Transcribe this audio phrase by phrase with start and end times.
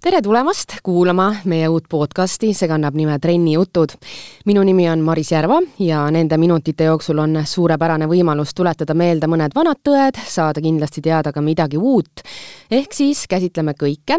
[0.00, 3.92] tere tulemast kuulama meie uut podcasti, see kannab nime Trenni jutud.
[4.48, 9.52] minu nimi on Maris Järva ja nende minutite jooksul on suurepärane võimalus tuletada meelde mõned
[9.54, 12.24] vanad tõed, saada kindlasti teada ka midagi uut.
[12.70, 14.16] ehk siis käsitleme kõike,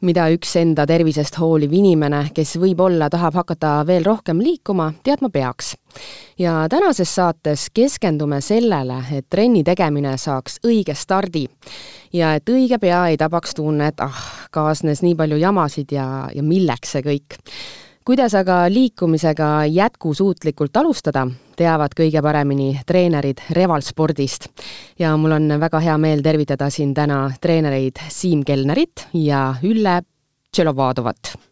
[0.00, 5.76] mida üks enda tervisest hooliv inimene, kes võib-olla tahab hakata veel rohkem liikuma, teadma peaks
[6.38, 11.46] ja tänases saates keskendume sellele, et trenni tegemine saaks õige stardi
[12.12, 16.42] ja et õige pea ei tabaks tunne, et ah, kaasnes nii palju jamasid ja, ja
[16.42, 17.38] milleks see kõik.
[18.04, 21.26] kuidas aga liikumisega jätkusuutlikult alustada,
[21.56, 24.48] teavad kõige paremini treenerid Revalspordist.
[24.98, 30.02] ja mul on väga hea meel tervitada siin täna treenereid Siim Kelnerit ja Ülle
[30.52, 31.49] Tšelovadovat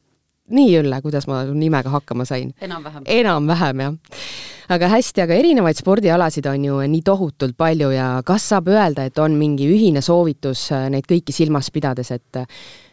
[0.55, 2.53] nii, Ülle, kuidas ma nimega hakkama sain?
[2.65, 3.07] enam-vähem.
[3.07, 4.27] enam-vähem, jah.
[4.75, 9.19] aga hästi, aga erinevaid spordialasid on ju nii tohutult palju ja kas saab öelda, et
[9.23, 12.45] on mingi ühine soovitus äh, neid kõiki silmas pidades, et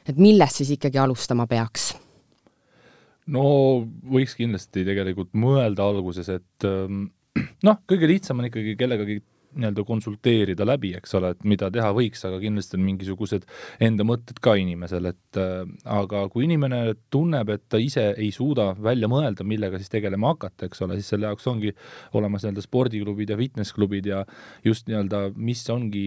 [0.06, 1.94] et millest siis ikkagi alustama peaks?
[3.28, 3.46] no
[4.06, 7.08] võiks kindlasti tegelikult mõelda alguses, et ähm,
[7.68, 9.22] noh, kõige lihtsam on ikkagi kellegagi
[9.56, 13.46] nii-öelda konsulteerida läbi, eks ole, et mida teha võiks, aga kindlasti on mingisugused
[13.84, 15.64] enda mõtted ka inimesel, et äh,
[15.98, 20.70] aga kui inimene tunneb, et ta ise ei suuda välja mõelda, millega siis tegelema hakata,
[20.70, 21.74] eks ole, siis selle jaoks ongi
[22.18, 24.24] olemas nii-öelda spordiklubid ja fitness-klubid ja
[24.66, 26.06] just nii-öelda, mis ongi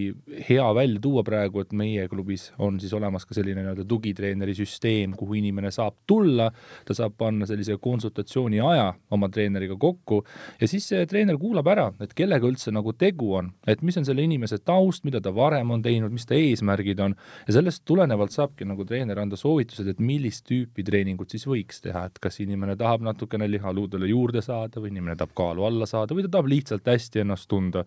[0.49, 5.15] hea välja tuua praegu, et meie klubis on siis olemas ka selline nii-öelda tugitreeneri süsteem,
[5.19, 6.49] kuhu inimene saab tulla,
[6.85, 10.21] ta saab panna sellise konsultatsiooni aja oma treeneriga kokku
[10.59, 13.97] ja siis see treener kuulab ära, et kellega üldse nagu tegu on on, et mis
[13.99, 17.15] on selle inimese taust, mida ta varem on teinud, mis ta eesmärgid on.
[17.47, 22.05] Ja sellest tulenevalt saabki nagu treener anda soovitused, et millist tüüpi treeningut siis võiks teha,
[22.09, 26.25] et kas inimene tahab natukene lihaluudele juurde saada või inimene tahab kaalu alla saada või
[26.25, 27.85] ta tahab lihtsalt hästi ennast tunda.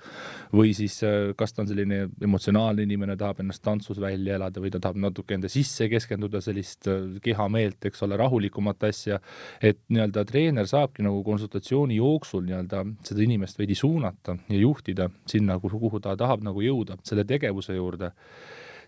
[0.52, 4.72] Või siis äh, kas ta on selline emotsionaalne inimene, tahab ennast tantsus välja elada või
[4.72, 9.20] ta tahab natuke enda sisse keskenduda, sellist äh, kehameelt, eks ole, rahulikumat asja,
[9.62, 15.08] et nii-öelda treener saabki nagu konsultatsiooni jooksul nii-öelda seda inimest veidi suunata ja juhtida.
[15.28, 18.12] Sinna sinna, kuhu, kuhu ta tahab nagu jõuda, selle tegevuse juurde.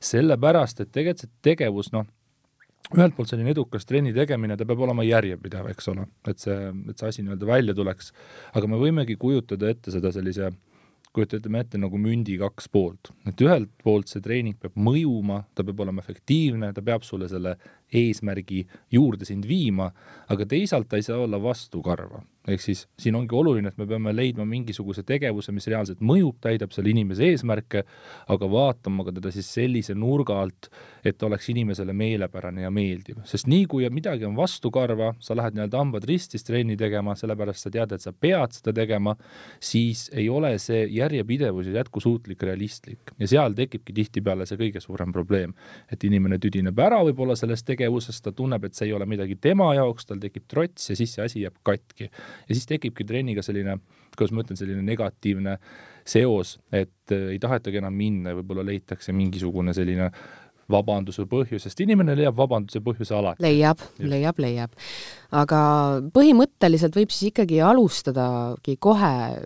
[0.04, 2.04] sellepärast, et tegelikult see tegevus, noh,
[2.92, 6.56] ühelt poolt selline edukas trenni tegemine, ta peab olema järjepidev, eks ole, et see,
[6.91, 8.12] et see asi nii-öelda välja tuleks.
[8.53, 10.50] aga me võimegi kujutada ette seda sellise
[11.14, 15.81] kujutame ette nagu mündi kaks poolt, et ühelt poolt see treening peab mõjuma, ta peab
[15.81, 17.54] olema efektiivne, ta peab sulle selle
[17.94, 19.91] eesmärgi juurde sind viima,
[20.28, 24.12] aga teisalt ta ei saa olla vastukarva ehk siis siin ongi oluline, et me peame
[24.12, 27.84] leidma mingisuguse tegevuse, mis reaalselt mõjub, täidab selle inimese eesmärke,
[28.31, 30.69] aga vaatama ka teda siis sellise nurga alt,
[31.05, 35.56] et ta oleks inimesele meelepärane ja meeldiv, sest nii kui midagi on vastukarva, sa lähed
[35.56, 39.16] nii-öelda hambad ristis trenni tegema, sellepärast sa tead, et sa pead seda tegema,
[39.61, 43.15] siis ei ole see järjepidevus ja jätkusuutlik realistlik.
[43.21, 45.56] Ja seal tekibki tihtipeale see kõige suurem probleem,
[45.93, 47.84] et inimene tüdineb ära võib-olla sellest tegevusest,
[48.25, 51.25] ta tunneb, et see ei ole midagi tema jaoks, tal tekib trots ja siis see
[51.25, 53.78] asi jääb katki ja siis tekibki trenniga selline,
[54.17, 55.59] kuidas ma ütlen, selline negatiivne
[56.05, 60.11] seos, et äh, ei tahetagi enam minna ja võib-olla leitakse mingisugune selline
[60.71, 63.43] vabandus või põhjus, sest inimene leiab vabanduse põhjuse alati.
[63.44, 64.78] leiab, leiab, leiab.
[65.33, 65.61] aga
[66.15, 69.44] põhimõtteliselt võib siis ikkagi alustadagi kohe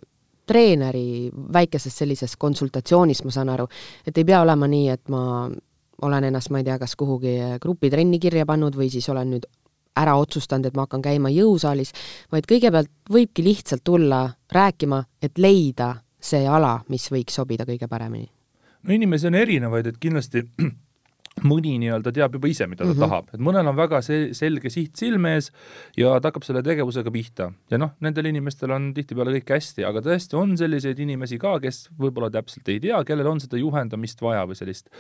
[0.49, 3.67] treeneri väikesest sellisest konsultatsioonist, ma saan aru,
[4.07, 5.23] et ei pea olema nii, et ma
[6.03, 9.47] olen ennast, ma ei tea, kas kuhugi grupitrenni kirja pannud või siis olen nüüd
[9.99, 11.93] ära otsustanud, et ma hakkan käima jõusaalis,
[12.33, 18.29] vaid kõigepealt võibki lihtsalt tulla rääkima, et leida see ala, mis võiks sobida kõige paremini.
[18.83, 20.45] no inimesi on erinevaid, et kindlasti
[21.47, 23.05] mõni nii-öelda teab juba ise, mida ta mm -hmm.
[23.05, 25.51] tahab, et mõnel on väga see selge siht silme ees
[25.97, 30.01] ja ta hakkab selle tegevusega pihta ja noh, nendel inimestel on tihtipeale kõik hästi, aga
[30.01, 34.47] tõesti on selliseid inimesi ka, kes võib-olla täpselt ei tea, kellel on seda juhendamist vaja
[34.47, 34.91] või sellist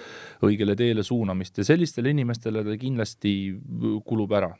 [0.43, 3.59] õigele teele suunamist ja sellistele inimestele ta kindlasti
[4.05, 4.55] kulub ära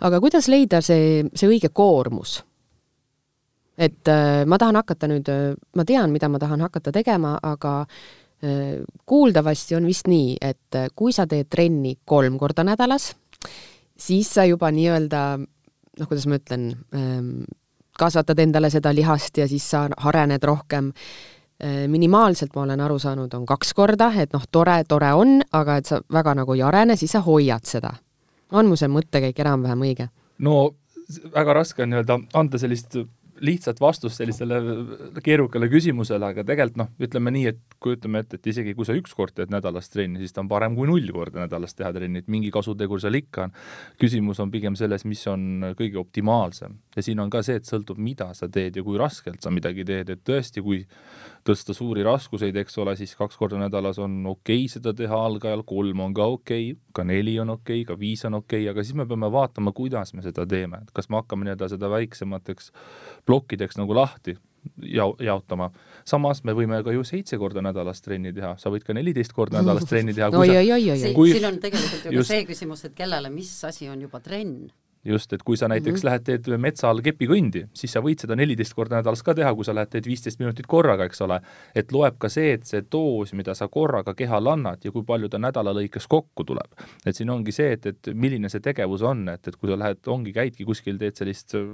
[0.00, 2.42] aga kuidas leida see, see õige koormus?
[3.78, 7.84] et äh, ma tahan hakata nüüd äh,, ma tean, mida ma tahan hakata tegema, aga
[9.06, 13.12] kuuldavasti on vist nii, et äh, kui sa teed trenni kolm korda nädalas,
[13.98, 17.32] siis sa juba nii-öelda noh, kuidas ma ütlen ähm,,
[17.98, 23.34] kasvatad endale seda lihast ja siis sa arened rohkem äh, minimaalselt ma olen aru saanud,
[23.34, 26.96] on kaks korda, et noh, tore, tore on, aga et sa väga nagu ei arene,
[26.96, 27.96] siis sa hoiad seda
[28.52, 30.08] on mu see mõttekäik enam-vähem õige?
[30.44, 30.58] no
[31.34, 32.98] väga raske on nii-öelda anda sellist
[33.44, 34.58] lihtsat vastust sellisele
[35.24, 39.14] keerukale küsimusele, aga tegelikult noh, ütleme nii, et kujutame ette, et isegi kui sa üks
[39.16, 42.30] kord teed nädalas trenni, siis ta on parem kui null korda nädalas teha trenni, et
[42.32, 43.56] mingi kasutegur seal ikka on.
[44.00, 48.00] küsimus on pigem selles, mis on kõige optimaalsem ja siin on ka see, et sõltub,
[48.02, 50.82] mida sa teed ja kui raskelt sa midagi teed, et tõesti, kui
[51.46, 55.62] tõsta suuri raskuseid, eks ole, siis kaks korda nädalas on okei okay seda teha algajal,
[55.68, 58.72] kolm on ka okei okay,, ka neli on okei okay,, ka viis on okei okay,,
[58.72, 61.90] aga siis me peame vaatama, kuidas me seda teeme, et kas me hakkame nii-öelda seda
[61.94, 62.72] väiksemateks
[63.28, 64.36] plokkideks nagu lahti
[64.82, 65.70] ja-, jaotama.
[66.04, 69.62] samas me võime ka ju seitse korda nädalas trenni teha, sa võid ka neliteist korda
[69.62, 70.30] nädalas trenni teha.
[70.32, 71.30] oi, oi, oi, oi, oi.
[71.32, 74.68] siin on tegelikult ju ka see küsimus, et kellele mis asi on juba trenn
[75.04, 76.04] just, et kui sa näiteks mm -hmm.
[76.04, 79.64] lähed, teed metsa all kepikõndi, siis sa võid seda neliteist korda nädalas ka teha, kui
[79.64, 81.40] sa lähed, teed viisteist minutit korraga, eks ole.
[81.74, 85.28] et loeb ka see, et see doos, mida sa korraga kehale annad ja kui palju
[85.28, 86.72] ta nädala lõikes kokku tuleb.
[87.06, 89.98] et siin ongi see, et, et milline see tegevus on, et, et kui sa lähed,
[90.06, 91.66] ongi, käidki kuskil, teed sellist äh,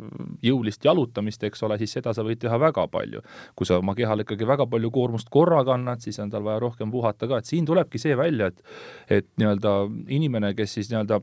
[0.43, 3.20] jõulist jalutamist, eks ole, siis seda sa võid teha väga palju.
[3.56, 6.91] kui sa oma kehale ikkagi väga palju koormust korraga annad, siis on tal vaja rohkem
[6.91, 8.62] puhata ka, et siin tulebki see välja, et
[9.11, 11.20] et nii-öelda inimene, kes siis nii-öelda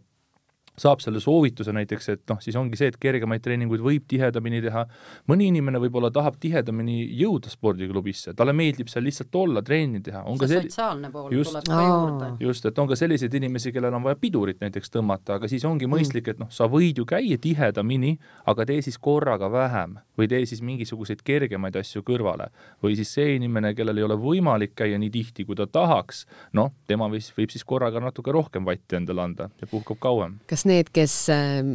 [0.79, 4.85] saab selle soovituse näiteks, et noh, siis ongi see, et kergemaid treeninguid võib tihedamini teha.
[5.27, 10.23] mõni inimene võib-olla tahab tihedamini jõuda spordiklubisse, talle meeldib seal lihtsalt olla, trenni teha.
[10.39, 10.67] see sel...
[10.69, 12.31] sotsiaalne pool just, tuleb ka juurde.
[12.47, 15.87] just, et on ka selliseid inimesi, kellel on vaja pidurit näiteks tõmmata, aga siis ongi
[15.87, 15.95] mm.
[15.95, 18.15] mõistlik, et noh, sa võid ju käia tihedamini,
[18.45, 22.49] aga tee siis korraga vähem või tee siis mingisuguseid kergemaid asju kõrvale.
[22.83, 26.25] või siis see inimene, kellel ei ole võimalik käia nii tihti, kui ta tahaks,
[26.57, 30.39] noh, tema võib, võib siis korraga natuke rohkem vatti endale anda ja puhkab kauem.
[30.49, 31.73] kas need, kes ähm,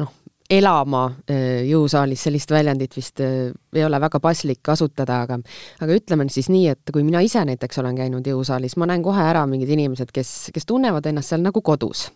[0.00, 0.12] noh,
[0.50, 5.40] elama äh, jõusaalis, sellist väljendit vist äh, ei ole väga paslik kasutada, aga
[5.80, 9.22] aga ütleme siis nii, et kui mina ise näiteks olen käinud jõusaalis, ma näen kohe
[9.24, 12.08] ära mingid inimesed, kes, kes tunnevad ennast seal nagu kodus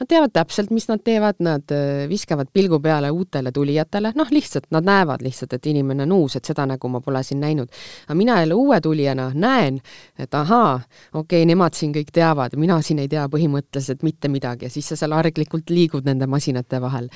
[0.00, 4.70] Nad teavad täpselt, mis nad teevad, nad äh, viskavad pilgu peale uutele tulijatele, noh, lihtsalt
[4.74, 7.68] nad näevad lihtsalt, et inimene on uus, et seda nägu ma pole siin näinud.
[8.06, 9.80] aga mina jälle uue tulijana näen,
[10.18, 10.80] et ahaa,
[11.12, 14.88] okei okay,, nemad siin kõik teavad, mina siin ei tea põhimõtteliselt mitte midagi ja siis
[14.88, 17.08] sa seal arglikult liigud nende masinate vahel.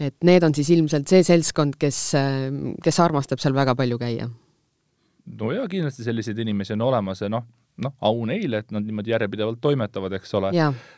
[0.00, 2.50] et need on siis ilmselt see seltskond, kes, äh,
[2.82, 4.28] kes armastab seal väga palju käia.
[5.40, 7.46] no jaa, kindlasti selliseid inimesi on olemas ja noh,
[7.82, 10.52] noh, au neile, et nad niimoodi järjepidevalt toimetavad, eks ole.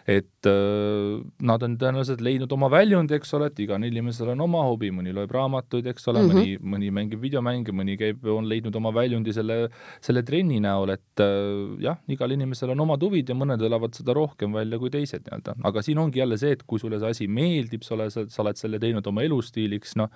[0.06, 1.19] et äh,
[1.50, 5.14] nad on tõenäoliselt leidnud oma väljundi, eks ole, et igal inimesel on oma hobi, mõni
[5.14, 6.36] loeb raamatuid, eks ole mm, -hmm.
[6.38, 9.58] mõni, mõni mängib videomänge, mõni käib, on leidnud oma väljundi selle,
[10.04, 14.14] selle trenni näol, et äh, jah, igal inimesel on omad huvid ja mõned elavad seda
[14.14, 15.56] rohkem välja kui teised nii-öelda.
[15.64, 18.56] aga siin ongi jälle see, et kui sulle see asi meeldib, sa oled, sa oled
[18.56, 20.12] selle teinud oma elustiiliks, noh,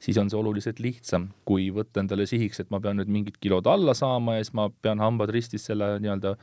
[0.00, 3.68] siis on see oluliselt lihtsam, kui võtta endale sihiks, et ma pean nüüd mingid kilod
[3.68, 6.34] alla saama ja siis ma pean hambad ristis selle nii-öelda,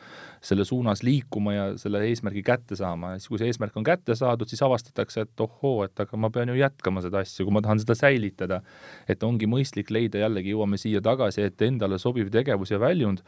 [0.46, 4.16] selle suunas liikuma ja selle eesmärgi kätte saama ja siis, kui see eesmärk on kätte
[4.18, 7.64] saadud, siis avastatakse, et ohoo, et aga ma pean ju jätkama seda asja, kui ma
[7.66, 8.62] tahan seda säilitada.
[9.10, 13.24] et ongi mõistlik leida, jällegi jõuame siia tagasi, et endale sobiv tegevus ja väljund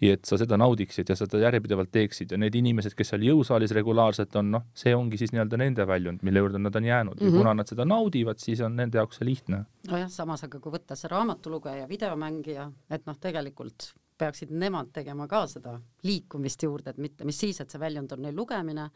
[0.00, 3.74] ja et sa seda naudiksid ja seda järjepidevalt teeksid ja need inimesed, kes seal jõusaalis
[3.76, 7.20] regulaarselt on, noh, see ongi siis nii-öelda nende väljund, mille juurde nad on jäänud mm
[7.20, 7.24] -hmm.
[7.24, 7.38] ja mhm.
[7.38, 9.64] kuna nad seda naudivad, siis on nende jaoks see lihtne.
[9.90, 15.46] nojah, samas aga kui võtta see raamatulugeja, videomängija, et noh, tegelikult peaksid nemad tegema ka
[15.46, 18.90] seda liikumist juurde, et mitte, mis siis, et see väljund on neil lugemine,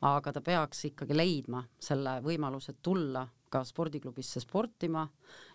[0.00, 5.06] aga ta peaks ikkagi leidma selle võimaluse tulla ka spordiklubisse sportima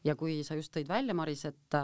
[0.07, 1.79] ja kui sa just tõid välja, Maris, et,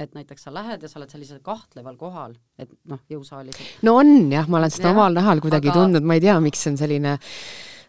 [0.00, 3.60] et näiteks sa lähed ja sa oled sellisel kahtleval kohal, et noh, jõusaalis.
[3.84, 5.82] no on jah, ma olen seda ja, omal nahal kuidagi aga...
[5.82, 7.18] tundnud, ma ei tea, miks see on selline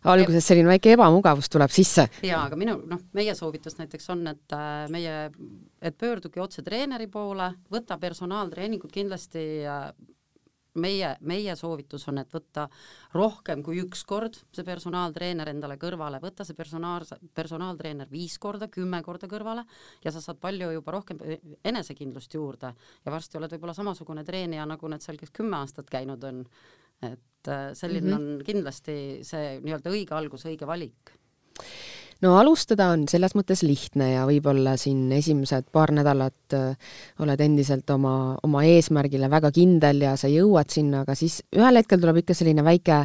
[0.07, 2.07] alguses selline väike ebamugavus tuleb sisse.
[2.23, 5.17] jaa, aga minu, noh, meie soovitus näiteks on, et äh, meie,
[5.81, 9.89] et pöörduge otse treeneri poole, võta personaaltreeningud kindlasti äh,
[10.77, 12.67] meie, meie soovitus on, et võtta
[13.15, 19.01] rohkem kui üks kord see personaaltreener endale kõrvale, võtta see personaal, personaaltreener viis korda, kümme
[19.05, 19.65] korda kõrvale
[20.05, 21.21] ja sa saad palju juba rohkem
[21.65, 22.73] enesekindlust juurde
[23.05, 26.45] ja varsti oled võib-olla samasugune treenija, nagu need seal, kes kümme aastat käinud on.
[27.01, 28.39] et äh, selline mm -hmm.
[28.39, 31.13] on kindlasti see nii-öelda õige algus, õige valik
[32.25, 36.91] no alustada on selles mõttes lihtne ja võib-olla siin esimesed paar nädalat äh,
[37.23, 42.01] oled endiselt oma, oma eesmärgile väga kindel ja sa jõuad sinna, aga siis ühel hetkel
[42.01, 43.01] tuleb ikka selline väike,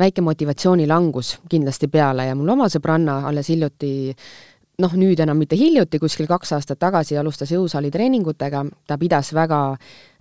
[0.00, 3.92] väike motivatsioonilangus kindlasti peale ja mul oma sõbranna alles hiljuti
[4.82, 9.60] noh, nüüd enam mitte hiljuti, kuskil kaks aastat tagasi alustas jõusaali treeningutega, ta pidas väga,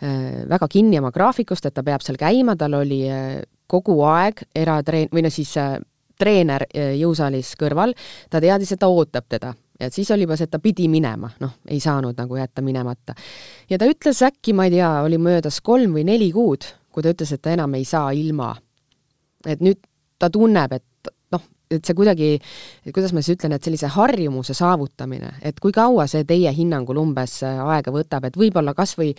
[0.06, 4.46] äh, väga kinni oma graafikust, et ta peab seal käima, tal oli äh, kogu aeg
[4.56, 5.58] eratreen-, või no siis
[6.20, 7.96] treener eh, jõusaalis kõrval,
[8.30, 11.30] ta teadis, et ta ootab teda ja siis oli juba see, et ta pidi minema,
[11.42, 13.16] noh, ei saanud nagu jätta minemata.
[13.70, 17.12] ja ta ütles äkki, ma ei tea, oli möödas kolm või neli kuud, kui ta
[17.12, 18.56] ütles, et ta enam ei saa ilma.
[19.46, 19.82] et nüüd
[20.20, 22.30] ta tunneb, et noh, et see kuidagi,
[22.94, 27.42] kuidas ma siis ütlen, et sellise harjumuse saavutamine, et kui kaua see teie hinnangul umbes
[27.44, 29.12] aega võtab, et võib-olla kas või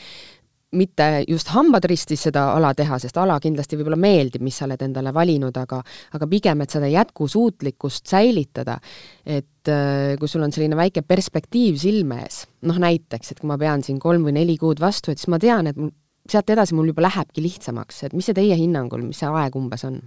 [0.73, 4.83] mitte just hambad ristis seda ala teha, sest ala kindlasti võib-olla meeldib, mis sa oled
[4.83, 5.79] endale valinud, aga
[6.17, 8.79] aga pigem, et seda jätkusuutlikkust säilitada.
[9.25, 13.59] et äh, kui sul on selline väike perspektiiv silme ees, noh näiteks, et kui ma
[13.59, 15.91] pean siin kolm või neli kuud vastu, et siis ma tean, et mul
[16.31, 19.87] sealt edasi mul juba lähebki lihtsamaks, et mis see teie hinnangul, mis see aeg umbes
[19.87, 20.01] on?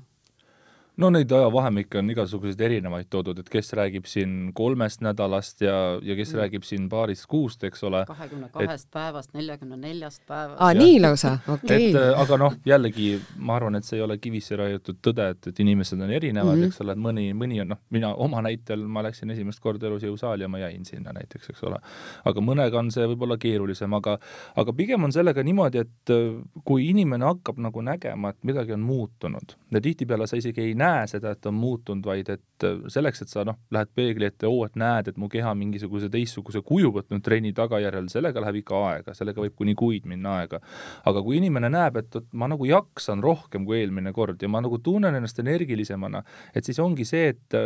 [0.99, 6.15] No neid ajavahemikke on igasuguseid erinevaid toodud, et kes räägib siin kolmest nädalast ja, ja
[6.17, 6.39] kes mm.
[6.41, 8.03] räägib siin paarist kuust, eks ole.
[8.07, 10.59] kahekümne kahest päevast, neljakümne neljast päevast.
[10.59, 11.89] aa, nii lausa, okei okay..
[11.89, 15.49] et äh, aga noh, jällegi ma arvan, et see ei ole kivisse raiutud tõde, et,
[15.51, 16.73] et inimesed on erinevad mm, -hmm.
[16.73, 20.03] eks ole, et mõni, mõni on noh, mina oma näitel, ma läksin esimest korda elus
[20.03, 21.79] jõusaali ja ma jäin sinna näiteks, eks ole.
[22.25, 24.17] aga mõnega on see võib-olla keerulisem, aga,
[24.55, 26.27] aga pigem on sellega niimoodi, et äh,
[26.65, 30.88] kui inimene hakkab nagu nägema, et midagi on muutunud ja tihtipeale sa isegi ei näe,
[30.89, 34.47] näe seda, et on muutunud, vaid et äh, selleks, et sa noh, lähed peegli ette,
[34.49, 38.83] oo, et näed, et mu keha mingisuguse teistsuguse kuju võtnud trenni tagajärjel, sellega läheb ikka
[38.89, 40.61] aega, sellega võib kuni kuid minna aega.
[41.09, 44.63] aga kui inimene näeb, et, et ma nagu jaksan rohkem kui eelmine kord ja ma
[44.65, 46.23] nagu tunnen ennast energilisemana,
[46.55, 47.59] et siis ongi see, et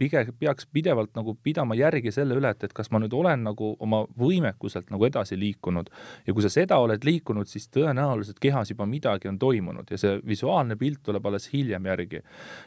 [0.00, 3.74] pigem peaks pidevalt nagu pidama järgi selle üle, et, et kas ma nüüd olen nagu
[3.84, 5.90] oma võimekuselt nagu edasi liikunud
[6.26, 10.18] ja kui sa seda oled liikunud, siis tõenäoliselt kehas juba midagi on toimunud ja see
[10.26, 12.22] visuaalne pilt tuleb alles hiljem järgi.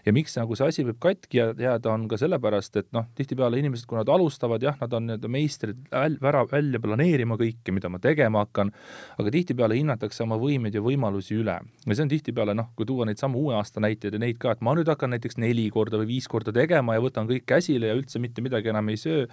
[0.06, 3.88] ja miks nagu see asi võib katki jääda, on ka sellepärast, et noh, tihtipeale inimesed,
[3.90, 8.44] kui nad alustavad, jah, nad on nii-öelda meistrid ära välja planeerima kõike, mida ma tegema
[8.46, 8.74] hakkan,
[9.20, 11.58] aga tihtipeale hinnatakse oma võimeid ja võimalusi üle.
[11.86, 14.54] ja see on tihtipeale noh, kui tuua neid samu uue aasta näiteid ja neid ka,
[14.54, 17.46] et ma nüüd hakkan näiteks neli korda või viis korda tegema ja võtan võtan kõik
[17.48, 19.26] käsile ja üldse mitte midagi enam ei söö,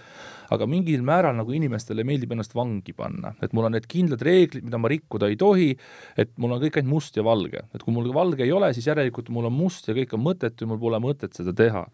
[0.51, 4.65] aga mingil määral nagu inimestele meeldib ennast vangi panna, et mul on need kindlad reeglid,
[4.65, 5.71] mida ma rikkuda ei tohi,
[6.17, 8.87] et mul on kõik ainult must ja valge, et kui mul valge ei ole, siis
[8.91, 11.87] järelikult mul on must ja kõik on mõttetu ja mul pole mõtet seda teha.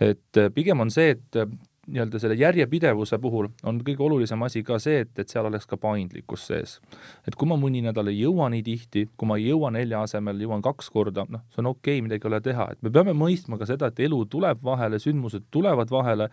[0.00, 1.36] et eh, pigem on see, et
[1.90, 5.78] nii-öelda selle järjepidevuse puhul on kõige olulisem asi ka see, et, et seal oleks ka
[5.80, 6.78] paindlikkus sees.
[7.26, 10.40] et kui ma mõni nädal ei jõua nii tihti, kui ma ei jõua nelja asemel,
[10.40, 13.16] jõuan kaks korda, noh, see on okei okay,, midagi ei ole teha, et me peame
[13.16, 16.30] mõistma ka seda, et elu tuleb vahele, sündmused tulevad vahele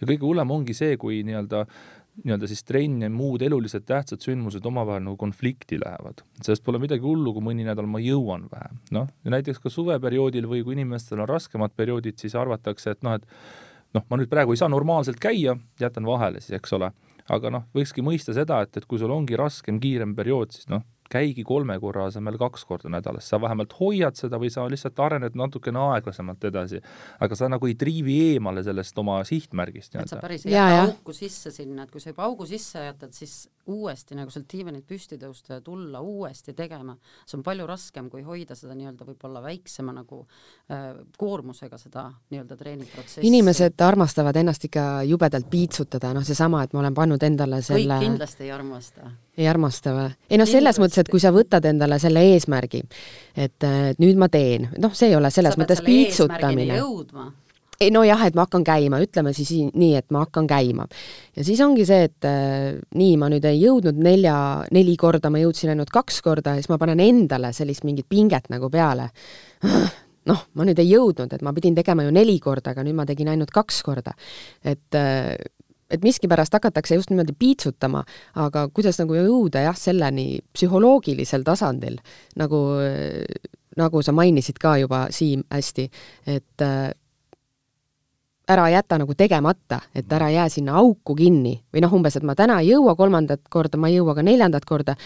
[0.00, 1.66] ja kõige hullem ongi see, kui nii-öelda
[2.24, 6.22] nii-öelda siis trenn ja muud eluliselt tähtsad sündmused omavahel nagu konflikti lähevad.
[6.42, 10.48] sellest pole midagi hullu, kui mõni nädal ma jõuan vähem, noh, ja näiteks ka suveperioodil
[10.48, 13.28] või kui inimestel on raskemad perioodid, siis arvatakse, et noh, et
[13.96, 16.92] noh, ma nüüd praegu ei saa normaalselt käia, jätan vahele siis, eks ole.
[17.32, 20.84] aga noh, võikski mõista seda, et, et kui sul ongi raskem, kiirem periood, siis noh,
[21.10, 25.38] käigi kolme korra asemel kaks korda nädalas, sa vähemalt hoiad seda või sa lihtsalt arened
[25.38, 26.80] natukene aeglasemalt edasi.
[27.20, 29.94] aga sa nagu ei triivi eemale sellest oma sihtmärgist.
[29.94, 33.12] et sa päris ei jäta auku sisse sinna, et kui sa juba augu sisse jätad,
[33.12, 36.96] siis uuesti nagu sealt diivanilt püsti tõusta ja tulla uuesti tegema,
[37.26, 40.22] see on palju raskem, kui hoida seda nii-öelda võib-olla väiksema nagu
[40.70, 43.26] äh, koormusega seda nii-öelda treeningprotsessi.
[43.26, 48.10] inimesed armastavad ennast ikka jubedalt piitsutada, noh seesama, et ma olen pannud endale selle kõik
[48.10, 50.12] kindlasti ei armasta ei armasta või?
[50.30, 52.82] ei noh, selles mõttes, et kui sa võtad endale selle eesmärgi,
[53.36, 53.66] et
[54.02, 56.78] nüüd ma teen, noh, see ei ole selles mõttes piitsutamine.
[57.80, 60.86] Ei nojah, et ma hakkan käima, ütleme siis nii, et ma hakkan käima.
[61.36, 64.36] ja siis ongi see, et äh, nii, ma nüüd ei jõudnud nelja,
[64.72, 68.48] neli korda, ma jõudsin ainult kaks korda ja siis ma panen endale sellist mingit pinget
[68.52, 69.10] nagu peale.
[70.30, 73.06] noh, ma nüüd ei jõudnud, et ma pidin tegema ju neli korda, aga nüüd ma
[73.06, 74.16] tegin ainult kaks korda.
[74.64, 75.36] et äh,
[75.86, 78.00] et miskipärast hakatakse just niimoodi piitsutama,
[78.42, 82.00] aga kuidas nagu jõuda jah, selleni psühholoogilisel tasandil,
[82.40, 82.58] nagu,
[83.78, 85.86] nagu sa mainisid ka juba, Siim, hästi,
[86.34, 86.90] et äh,
[88.48, 91.62] ära jäta nagu tegemata, et ära jää sinna auku kinni.
[91.74, 94.64] või noh, umbes, et ma täna ei jõua kolmandat korda, ma ei jõua ka neljandat
[94.64, 94.96] korda,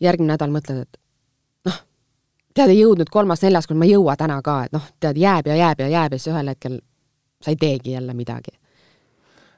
[0.00, 0.98] järgmine nädal mõtled, et
[1.66, 1.78] noh,
[2.54, 5.56] tead, ei jõudnud kolmas-neljas kord, ma ei jõua täna ka, et noh, tead, jääb ja
[5.56, 6.78] jääb ja jääb ja siis ühel hetkel
[7.42, 8.54] sa ei teegi jälle midagi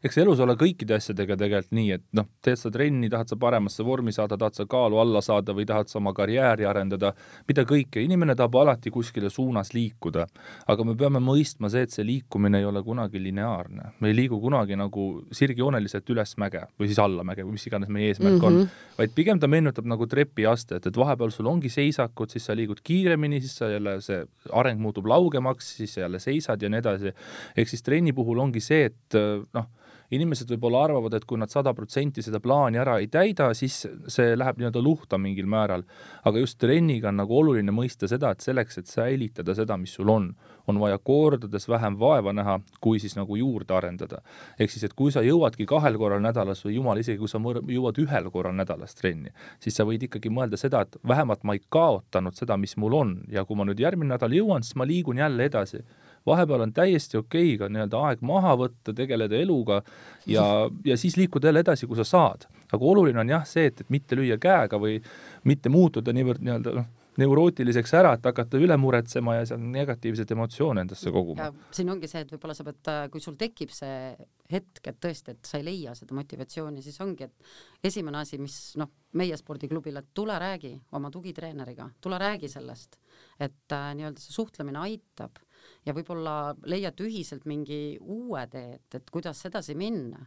[0.07, 3.85] eks elus ole kõikide asjadega tegelikult nii, et noh, teed sa trenni, tahad sa paremasse
[3.87, 7.13] vormi saada, tahad sa kaalu alla saada või tahad sa oma karjääri arendada,
[7.49, 10.27] mida kõike, inimene tahab alati kuskile suunas liikuda.
[10.67, 13.93] aga me peame mõistma see, et see liikumine ei ole kunagi lineaarne.
[14.01, 18.13] me ei liigu kunagi nagu sirgjooneliselt üles mäge või siis allamäge või mis iganes meie
[18.13, 18.47] eesmärk mm -hmm.
[18.47, 18.99] on, mhm.
[18.99, 23.41] vaid pigem ta meenutab nagu trepiastet, et vahepeal sul ongi seisakud, siis sa liigud kiiremini,
[23.41, 27.13] siis sa jälle, see areng muutub laugemaks, siis sa jälle seisad ja nii edasi.
[27.57, 29.15] ehk siis trenni puhul ongi see, et
[29.55, 29.67] noh,
[30.15, 33.83] inimesed võib-olla arvavad, et kui nad sada protsenti seda plaani ära ei täida, siis
[34.13, 35.85] see läheb nii-öelda luhta mingil määral.
[36.25, 40.11] aga just trenniga on nagu oluline mõista seda, et selleks, et säilitada seda, mis sul
[40.11, 40.33] on,
[40.67, 44.23] on vaja kordades vähem vaeva näha, kui siis nagu juurde arendada.
[44.59, 47.99] ehk siis, et kui sa jõuadki kahel korral nädalas või jumal, isegi kui sa jõuad
[47.99, 52.35] ühel korral nädalas trenni, siis sa võid ikkagi mõelda seda, et vähemalt ma ei kaotanud
[52.35, 55.45] seda, mis mul on ja kui ma nüüd järgmine nädal jõuan, siis ma liigun jälle
[55.45, 55.85] edasi
[56.27, 59.81] vahepeal on täiesti okei okay ka nii-öelda aeg maha võtta, tegeleda eluga
[60.27, 60.45] ja,
[60.85, 62.47] ja siis liikuda jälle edasi, kui sa saad.
[62.73, 65.01] aga oluline on jah see, et, et mitte lüüa käega või
[65.45, 66.89] mitte muutuda niivõrd nii-öelda noh,
[67.21, 71.49] neurootiliseks ära, et hakata üle muretsema ja seal negatiivseid emotsioone endasse koguma.
[71.75, 74.13] siin ongi see, et võib-olla sa pead, kui sul tekib see
[74.53, 78.59] hetk, et tõesti, et sa ei leia seda motivatsiooni, siis ongi, et esimene asi, mis
[78.81, 83.01] noh, meie spordiklubile, tule räägi oma tugitreeneriga, tule räägi sellest,
[83.41, 85.41] et äh, nii-öelda see suhtlemine aitab
[85.87, 90.25] ja võib-olla leiad ühiselt mingi uue tee, et, et kuidas edasi minna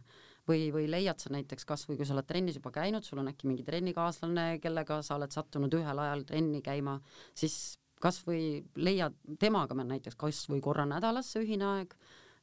[0.48, 3.30] või, või leiad sa näiteks kas või kui sa oled trennis juba käinud, sul on
[3.30, 6.98] äkki mingi trennikaaslane, kellega sa oled sattunud ühel ajal trenni käima,
[7.36, 11.92] siis kas või leiad temaga näiteks kas või korra nädalas see ühine aeg,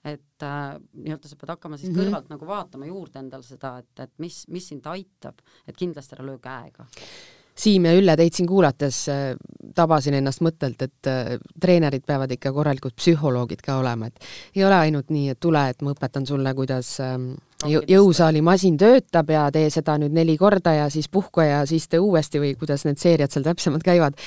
[0.06, 2.06] et äh, nii-öelda sa pead hakkama siis mm -hmm.
[2.06, 6.26] kõrvalt nagu vaatama juurde endale seda, et, et mis, mis sind aitab, et kindlasti ära
[6.30, 6.86] löö käega
[7.58, 9.32] Siim ja Ülle, teid siin kuulates äh,
[9.76, 14.78] tabasin ennast mõttelt, et äh, treenerid peavad ikka korralikud psühholoogid ka olema, et ei ole
[14.78, 17.32] ainult nii, et tule, et ma õpetan sulle, kuidas ähm,
[17.66, 22.02] jõusaali masin töötab ja tee seda nüüd neli korda ja siis puhka ja siis tee
[22.04, 24.20] uuesti või kuidas need seeriad seal täpsemalt käivad.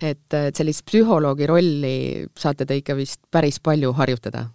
[0.00, 1.96] et, äh, et sellist psühholoogi rolli
[2.38, 4.46] saate te ikka vist päris palju harjutada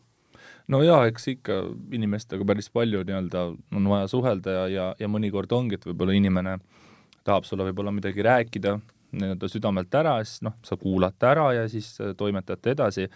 [0.72, 3.44] no jaa, eks ikka inimestega päris palju nii-öelda
[3.76, 6.88] on vaja suhelda ja, ja, ja mõnikord ongi, et võib-olla inimene äh,
[7.24, 8.78] tahab sulle võib-olla midagi rääkida,
[9.12, 13.10] nii-öelda südamelt ära, siis noh, sa kuulad ta ära ja siis äh, toimetate edasi.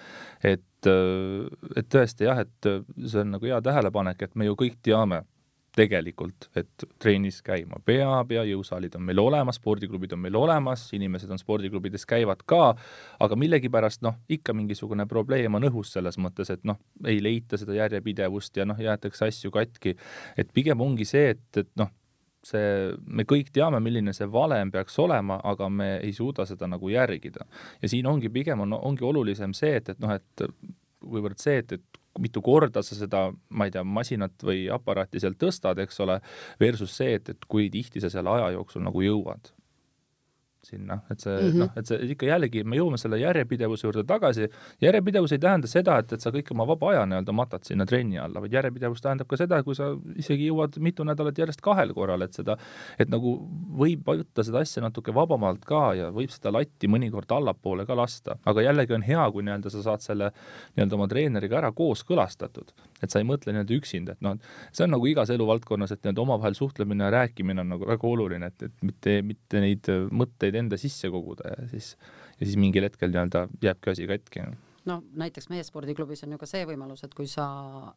[0.43, 4.57] et, äh, et tõesti jah, et äh, see on nagu hea tähelepanek, et me ju
[4.59, 5.23] kõik teame
[5.75, 11.31] tegelikult, et trennis käima peab ja jõusaalid on meil olemas, spordiklubid on meil olemas, inimesed
[11.31, 12.75] on spordiklubides, käivad ka,
[13.19, 17.75] aga millegipärast noh, ikka mingisugune probleem on õhus selles mõttes, et noh, ei leita seda
[17.75, 19.97] järjepidevust ja noh, jäetakse asju katki.
[20.37, 21.91] et pigem ongi see, et, et noh,
[22.45, 26.89] see, me kõik teame, milline see valem peaks olema, aga me ei suuda seda nagu
[26.91, 27.45] järgida.
[27.81, 30.47] ja siin ongi pigem on, ongi olulisem see, et, et noh, et
[31.05, 35.35] kuivõrd see, et, et mitu korda sa seda, ma ei tea, masinat või aparaati seal
[35.39, 36.21] tõstad, eks ole,
[36.61, 39.51] versus see, et, et kui tihti sa selle aja jooksul nagu jõuad
[40.65, 41.63] sinna, et see mm -hmm.
[41.63, 44.49] noh, et see ikka jällegi, me jõuame selle järjepidevuse juurde tagasi,
[44.81, 48.19] järjepidevus ei tähenda seda, et, et sa kõik oma vaba aja nii-öelda matad sinna trenni
[48.19, 52.21] alla, vaid järjepidevus tähendab ka seda, kui sa isegi jõuad mitu nädalat järjest kahel korral,
[52.25, 52.57] et seda,
[52.99, 53.35] et nagu
[53.77, 58.37] võib võtta seda asja natuke vabamalt ka ja võib seda latti mõnikord allapoole ka lasta,
[58.45, 60.31] aga jällegi on hea, kui nii-öelda sa saad selle
[60.75, 62.73] nii-öelda oma treeneriga ära kooskõlastatud,
[63.03, 64.37] et sa ei mõtle nii-öelda üksinda, et noh,
[64.71, 68.51] see on nagu igas eluvaldkonnas, et nii-öelda omavahel suhtlemine ja rääkimine on nagu väga oluline,
[68.51, 71.95] et, et mitte, mitte neid mõtteid mõtteid enda sisse koguda ja siis,
[72.39, 74.45] ja siis mingil hetkel nii-öelda jääbki asi katki.
[74.85, 77.93] no näiteks meie spordiklubis on ju ka see võimalus, et kui sa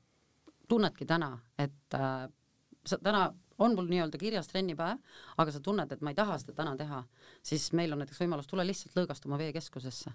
[0.69, 2.29] tunnedki täna, et äh,
[2.85, 4.99] sa täna on mul nii-öelda kirjas trennipäev,
[5.37, 7.03] aga sa tunned, et ma ei taha seda täna teha,
[7.43, 10.15] siis meil on näiteks võimalus, tule lihtsalt lõõgastuma veekeskusesse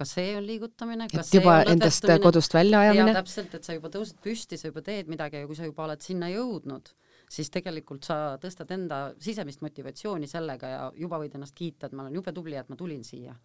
[0.00, 3.12] kas see on liigutamine, kas et juba endast kodust välja ajamine?
[3.12, 6.00] täpselt, et sa juba tõused püsti, sa juba teed midagi ja kui sa juba oled
[6.00, 6.88] sinna jõudnud,
[7.30, 12.04] siis tegelikult sa tõstad enda sisemist motivatsiooni sellega ja juba võid ennast kiita, et ma
[12.04, 13.36] olen jube tubli, et ma tulin siia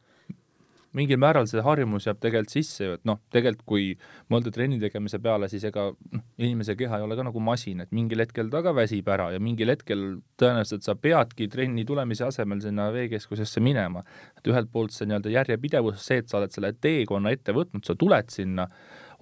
[0.95, 3.87] mingil määral see harjumus jääb tegelikult sisse ju, et noh, tegelikult kui
[4.31, 7.91] mõelda trenni tegemise peale, siis ega noh, inimese keha ei ole ka nagu masin, et
[7.95, 10.05] mingil hetkel ta ka väsib ära ja mingil hetkel
[10.39, 14.05] tõenäoliselt sa peadki trenni tulemise asemel sinna veekeskusesse minema.
[14.37, 17.95] et ühelt poolt see nii-öelda järjepidevus, see, et sa oled selle teekonna ette võtnud, sa
[17.99, 18.69] tuled sinna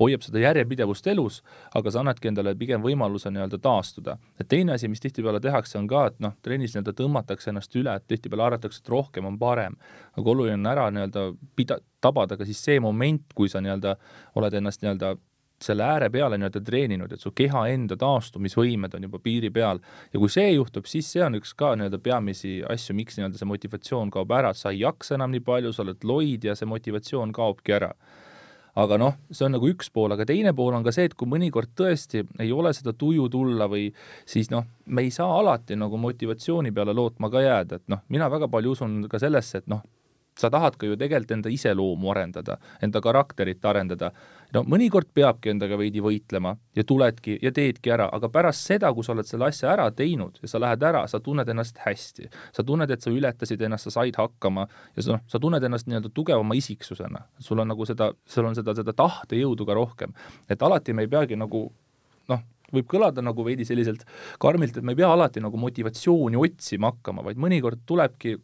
[0.04, 1.42] hoiab seda järjepidevust elus,
[1.76, 4.18] aga sa annadki endale pigem võimaluse nii-öelda taastuda.
[4.40, 7.96] et teine asi, mis tihtipeale tehakse, on ka, et noh, trennis nii-öelda tõmmatakse ennast üle,
[7.96, 9.76] et tihtipeale arvatakse, et rohkem on parem.
[10.18, 13.96] aga oluline on ära nii-öelda pida-, tabada ka siis see moment, kui sa nii-öelda
[14.36, 15.16] oled ennast nii-öelda
[15.64, 19.80] selle ääre peale nii-öelda treeninud, et su keha enda taastumisvõimed on juba piiri peal
[20.14, 23.50] ja kui see juhtub, siis see on üks ka nii-öelda peamisi asju, miks nii-öelda see
[23.50, 27.32] motivatsioon kaob ära, sa ei jaksa enam nii palju, sa oled loid ja see motivatsioon
[27.36, 27.94] kaobki ära
[28.76, 31.30] aga noh, see on nagu üks pool, aga teine pool on ka see, et kui
[31.30, 33.90] mõnikord tõesti ei ole seda tuju tulla või
[34.30, 38.30] siis noh, me ei saa alati nagu motivatsiooni peale lootma ka jääda, et noh, mina
[38.34, 39.84] väga palju usun ka sellesse, et noh,
[40.40, 44.12] sa tahad ka ju tegelikult enda iseloomu arendada, enda karakterit arendada.
[44.54, 49.06] no mõnikord peabki endaga veidi võitlema ja tuledki ja teedki ära, aga pärast seda, kui
[49.06, 52.30] sa oled selle asja ära teinud ja sa lähed ära, sa tunned ennast hästi.
[52.54, 55.88] sa tunned, et sa ületasid ennast, sa said hakkama ja sa noh, sa tunned ennast
[55.88, 57.26] nii-öelda tugevama isiksusena.
[57.40, 60.14] sul on nagu seda, sul on seda, seda tahtejõudu ka rohkem.
[60.50, 61.72] et alati me ei peagi nagu
[62.30, 62.42] noh,
[62.74, 64.06] võib kõlada nagu veidi selliselt
[64.40, 68.38] karmilt, et me ei pea alati nagu motivatsiooni otsima hakkama, vaid mõnikord tulebki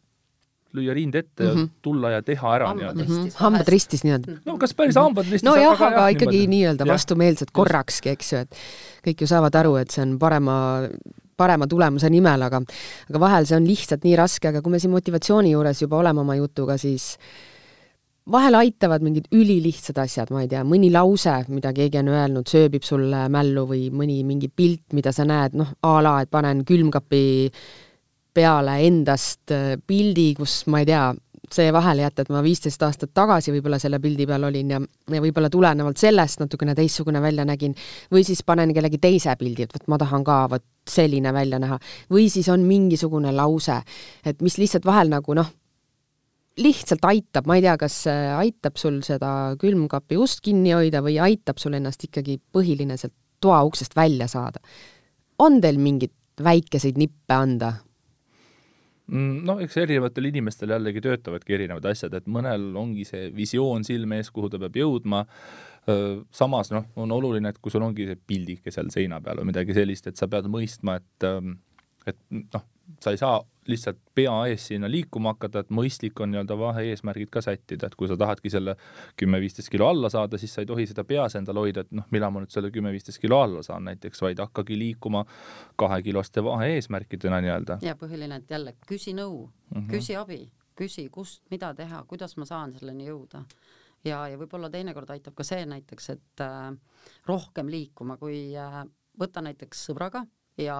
[0.77, 1.49] lüüa rind ette mm -hmm.
[1.49, 1.71] ja mhm.
[1.81, 3.31] tulla ja teha ära nii-öelda mm -hmm..
[3.35, 4.39] hambad ristis nii-öelda.
[4.45, 8.55] no kas päris hambad ristis nojah, aga, aga ikkagi nii-öelda vastumeelselt korrakski, eks ju, et
[9.07, 10.89] kõik ju saavad aru, et see on parema
[11.37, 12.61] parema tulemuse nimel, aga
[13.09, 16.19] aga vahel see on lihtsalt nii raske, aga kui me siin motivatsiooni juures juba oleme
[16.19, 17.15] oma jutuga, siis
[18.31, 22.85] vahel aitavad mingid ülilihtsad asjad, ma ei tea, mõni lause, mida keegi on öelnud, sööbib
[22.85, 27.23] sulle mällu või mõni mingi pilt, mida sa näed, noh, a la, et panen külmkapi
[28.33, 31.03] peale endast äh, pildi, kus ma ei tea,
[31.49, 35.21] see vahele jätta, et ma viisteist aastat tagasi võib-olla selle pildi peal olin ja, ja
[35.23, 37.73] võib-olla tulenevalt sellest natukene teistsugune välja nägin,
[38.13, 41.79] või siis panen kellegi teise pildi, et vot ma tahan ka vot selline välja näha.
[42.13, 43.79] või siis on mingisugune lause,
[44.25, 45.49] et mis lihtsalt vahel nagu noh,
[46.59, 51.57] lihtsalt aitab, ma ei tea, kas aitab sul seda külmkapi ust kinni hoida või aitab
[51.61, 54.59] sul ennast ikkagi põhiline sealt toa uksest välja saada.
[55.39, 56.11] on teil mingeid
[56.43, 57.73] väikeseid nippe anda?
[59.09, 64.19] Mm, no eks erinevatel inimestel jällegi töötavadki erinevad asjad, et mõnel ongi see visioon silme
[64.21, 65.23] ees, kuhu ta peab jõudma,
[66.35, 69.73] samas noh, on oluline, et kui sul ongi see pildike seal seina peal või midagi
[69.73, 71.29] sellist, et sa pead mõistma, et
[72.09, 72.65] et noh,
[73.01, 77.43] sa ei saa lihtsalt pea ees sinna liikuma hakata, et mõistlik on nii-öelda vahe-eesmärgid ka
[77.45, 78.75] sättida, et kui sa tahadki selle
[79.19, 82.33] kümme-viisteist kilo alla saada, siis sa ei tohi seda peas endal hoida, et noh, millal
[82.35, 85.25] ma nüüd selle kümme-viisteist kilo alla saan näiteks, vaid hakkagi liikuma
[85.79, 87.79] kahekiloste vahe-eesmärkidena nii-öelda.
[87.85, 89.91] ja põhiline, et jälle küsi nõu mm, -hmm.
[89.91, 90.41] küsi abi,
[90.75, 93.43] küsi, kust, mida teha, kuidas ma saan selleni jõuda
[94.05, 96.71] ja, ja võib-olla teinekord aitab ka see näiteks, et äh,
[97.27, 98.83] rohkem liikuma, kui äh,
[99.19, 100.23] võtta näiteks sõbraga
[100.59, 100.77] ja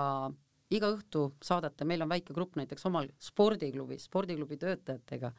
[0.74, 5.32] iga õhtu saadate, meil on väike grupp näiteks omal spordiklubis, spordiklubi töötajatega,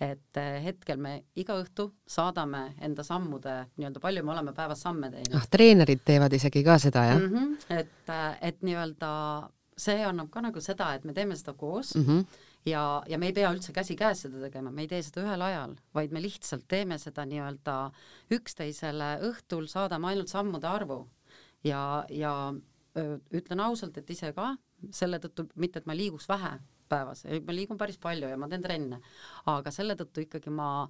[0.00, 5.10] et eh, hetkel me iga õhtu saadame enda sammude nii-öelda, palju me oleme päevas samme
[5.12, 5.36] teinud.
[5.36, 7.34] ah, treenerid teevad isegi ka seda, jah mm?
[7.34, 9.10] -hmm, et, eh, et nii-öelda
[9.78, 12.24] see annab ka nagu seda, et me teeme seda koos mm -hmm.
[12.66, 15.76] ja, ja me ei pea üldse käsikäes seda tegema, me ei tee seda ühel ajal,
[15.94, 17.90] vaid me lihtsalt teeme seda nii-öelda
[18.30, 21.08] üksteisele õhtul saadame ainult sammude arvu
[21.64, 22.54] ja, ja
[22.96, 24.56] öö, ütlen ausalt, et ise ka
[24.94, 26.56] selle tõttu mitte, et ma liiguks vähe
[26.88, 29.00] päevas, ma liigun päris palju ja ma teen trenne,
[29.50, 30.88] aga selle tõttu ikkagi ma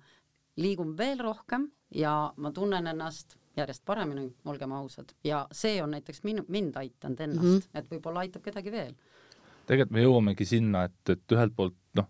[0.58, 6.22] liigun veel rohkem ja ma tunnen ennast järjest paremini, olgem ausad, ja see on näiteks
[6.26, 7.80] minu, mind aidanud ennast mm, -hmm.
[7.80, 8.94] et võib-olla aitab kedagi veel.
[9.66, 12.06] tegelikult me jõuamegi sinna, et, et ühelt poolt noh,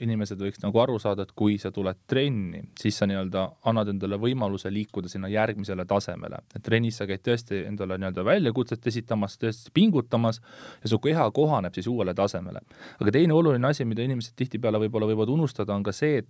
[0.00, 4.18] inimesed võiks nagu aru saada, et kui sa tuled trenni, siis sa nii-öelda annad endale
[4.20, 6.40] võimaluse liikuda sinna järgmisele tasemele.
[6.54, 10.40] et trennis sa käid tõesti endale nii-öelda väljakutset esitamas, tõesti pingutamas
[10.82, 12.60] ja su keha kohaneb siis uuele tasemele.
[13.00, 16.28] aga teine oluline asi, mida inimesed tihtipeale võib-olla võivad unustada, on ka see, et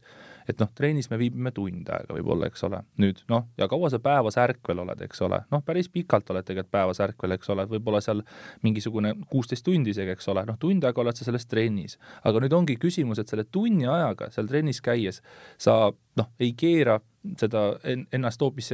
[0.48, 4.00] et noh, trennis me viibime tund aega võib-olla, eks ole, nüüd noh, ja kaua sa
[4.02, 8.02] päevas ärkvel oled, eks ole, noh, päris pikalt oled tegelikult päevas ärkvel, eks ole, võib-olla
[8.04, 8.24] seal
[8.66, 11.98] mingisugune kuusteist tundi isegi, eks ole, noh, tund aega oled sa selles trennis.
[12.24, 15.22] aga nüüd ongi küsimus, et selle tunni ajaga seal trennis käies
[15.58, 17.00] sa noh, ei keera
[17.38, 18.72] seda ennast hoopis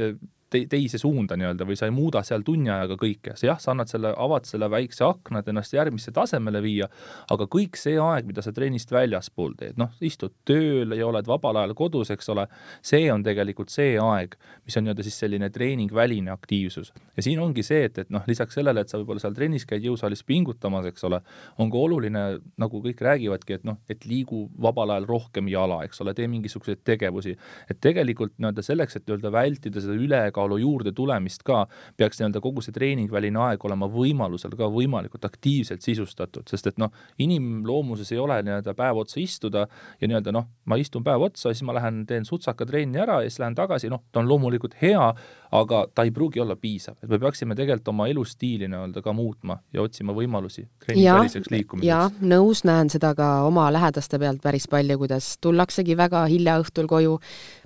[0.49, 3.73] te teise suunda nii-öelda või sa ei muuda seal tunni ajaga kõike, sa jah, sa
[3.73, 6.89] annad selle, avad selle väikse akna, et ennast järgmisse tasemele viia,
[7.31, 11.61] aga kõik see aeg, mida sa trennist väljaspool teed, noh, istud tööl ja oled vabal
[11.61, 12.47] ajal kodus, eks ole,
[12.85, 14.35] see on tegelikult see aeg,
[14.65, 16.93] mis on nii-öelda siis selline treeningväline aktiivsus.
[17.15, 19.85] ja siin ongi see, et, et noh, lisaks sellele, et sa võib-olla seal trennis käid
[19.85, 21.21] jõusaalis pingutamas, eks ole,
[21.57, 22.25] on ka oluline,
[22.59, 26.83] nagu kõik räägivadki, et noh, et liigu vabal ajal rohkem jala, eks ole, tee mingisuguseid
[26.87, 27.35] tegevusi.
[27.69, 32.41] et tegelikult nii-öelda selleks, et nii-öelda vältida seda ülekaalu, tasakaalu juurde tulemist ka, peaks nii-öelda
[32.41, 38.19] kogu see treeningväline aeg olema võimalusel ka võimalikult aktiivselt sisustatud, sest et noh, inimloomuses ei
[38.19, 39.67] ole nii-öelda päev otsa istuda
[39.99, 43.29] ja nii-öelda noh, ma istun päev otsa, siis ma lähen teen sutsaka trenni ära ja
[43.29, 45.11] siis lähen tagasi, noh, ta on loomulikult hea,
[45.51, 49.57] aga ta ei pruugi olla piisav, et me peaksime tegelikult oma elustiili nii-öelda ka muutma
[49.73, 51.87] ja otsima võimalusi treeningväliseks liikumiseks.
[51.87, 56.89] jah, nõus, näen seda ka oma lähedaste pealt päris palju, kuidas tullaksegi väga hilja õhtul
[56.89, 57.15] koju,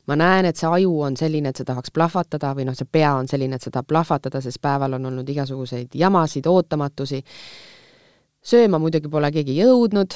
[0.07, 3.11] ma näen, et see aju on selline, et see tahaks plahvatada või noh, see pea
[3.19, 7.19] on selline, et see tahab plahvatada, sest päeval on olnud igasuguseid jamasid, ootamatusi.
[8.43, 10.15] sööma muidugi pole keegi jõudnud,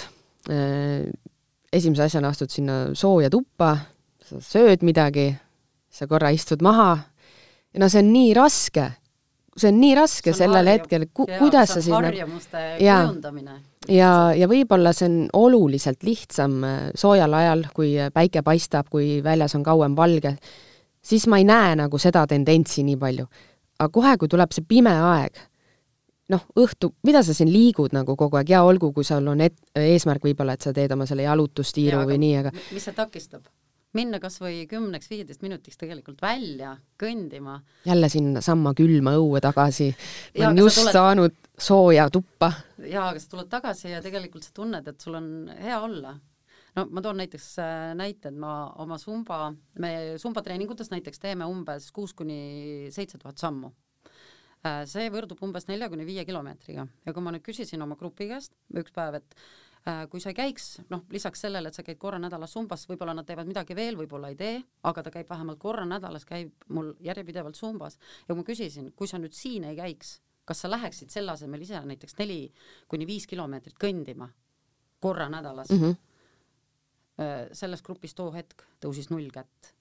[0.51, 1.03] äh,
[1.73, 3.75] esimese asjana astud sinna sooja tuppa,
[4.23, 5.33] sa sööd midagi,
[5.91, 6.95] sa korra istud maha
[7.77, 8.85] ja no see on nii raske,
[9.53, 10.73] see on nii raske on sellel harju.
[10.73, 13.59] hetkel, ku-, kuidas sa siis harjumuste kujundamine.
[13.93, 19.19] Ja, ja võib-olla see on oluliselt lihtsam äh, soojal ajal, kui äh, päike paistab, kui
[19.23, 20.33] väljas on kauem valge,
[21.05, 23.27] siis ma ei näe nagu seda tendentsi nii palju.
[23.77, 25.37] aga kohe, kui tuleb see pime aeg,
[26.33, 29.61] noh, õhtu, mida sa siin liigud nagu kogu aeg, jaa, olgu, kui sul on et-,
[29.77, 33.45] eesmärk võib-olla, et sa teed oma selle jalutustiiru ja, või nii, aga mis see takistab?
[33.95, 37.59] Minna kas või kümneks-viieteist minutiks tegelikult välja kõndima.
[37.87, 39.91] jälle sinnasamma külma õue tagasi.
[40.37, 40.93] ma olen just tuled...
[40.97, 42.51] saanud sooja tuppa.
[42.83, 46.17] jaa, aga sa tuled tagasi ja tegelikult sa tunned, et sul on hea olla.
[46.75, 51.91] no ma toon näiteks äh, näite, et ma oma sumba, me sumbatreeningutes näiteks teeme umbes
[51.91, 53.71] kuus kuni seitse tuhat sammu
[54.67, 58.29] äh, see võrdub umbes nelja kuni viie kilomeetriga ja kui ma nüüd küsisin oma grupi
[58.33, 59.39] käest üks päev, et
[60.11, 63.27] kui sa ei käiks, noh, lisaks sellele, et sa käid korra nädalas sumbas, võib-olla nad
[63.27, 64.57] teevad midagi veel, võib-olla ei tee,
[64.89, 69.19] aga ta käib vähemalt korra nädalas, käib mul järjepidevalt sumbas ja ma küsisin, kui sa
[69.21, 72.41] nüüd siin ei käiks, kas sa läheksid selle asemel ise näiteks neli
[72.91, 74.29] kuni viis kilomeetrit kõndima
[75.03, 75.81] korra nädalas mm?
[75.83, 77.53] -hmm.
[77.53, 79.76] selles grupis too hetk tõusis null kätt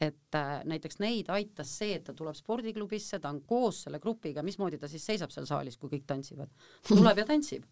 [0.00, 4.44] et äh, näiteks neid aitas see, et ta tuleb spordiklubisse, ta on koos selle grupiga,
[4.44, 6.52] mismoodi ta siis seisab seal saalis, kui kõik tantsivad.
[6.88, 7.64] tuleb ja tantsib.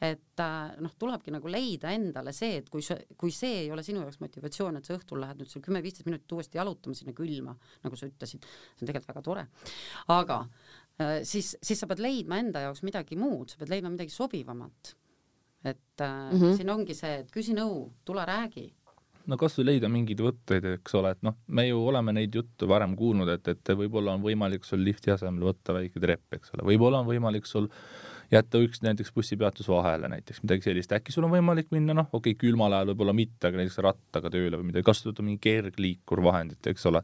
[0.00, 3.82] et äh, noh, tulebki nagu leida endale see, et kui see, kui see ei ole
[3.86, 7.56] sinu jaoks motivatsioon, et sa õhtul lähed nüüd seal kümme-viisteist minutit uuesti jalutama sinna külma,
[7.82, 9.46] nagu sa ütlesid, see on tegelikult väga tore.
[10.14, 10.38] aga
[11.02, 14.94] äh, siis, siis sa pead leidma enda jaoks midagi muud, sa pead leidma midagi sobivamat.
[15.64, 16.56] et mm -hmm.
[16.56, 18.70] siin ongi see, et küsi nõu, tule räägi
[19.30, 22.68] no kas või leida mingeid võtteid, eks ole, et noh, me ju oleme neid jutte
[22.70, 26.66] varem kuulnud, et, et võib-olla on võimalik sul lifti asemel võtta väike trepp, eks ole,
[26.72, 27.68] võib-olla on võimalik sul
[28.32, 32.32] jätta üks näiteks bussipeatus vahele näiteks, midagi sellist, äkki sul on võimalik minna noh, okei
[32.32, 36.86] okay,, külmal ajal võib-olla mitte, aga näiteks rattaga tööle või midagi, kasutada mingi kergliikurvahendit, eks
[36.90, 37.02] ole.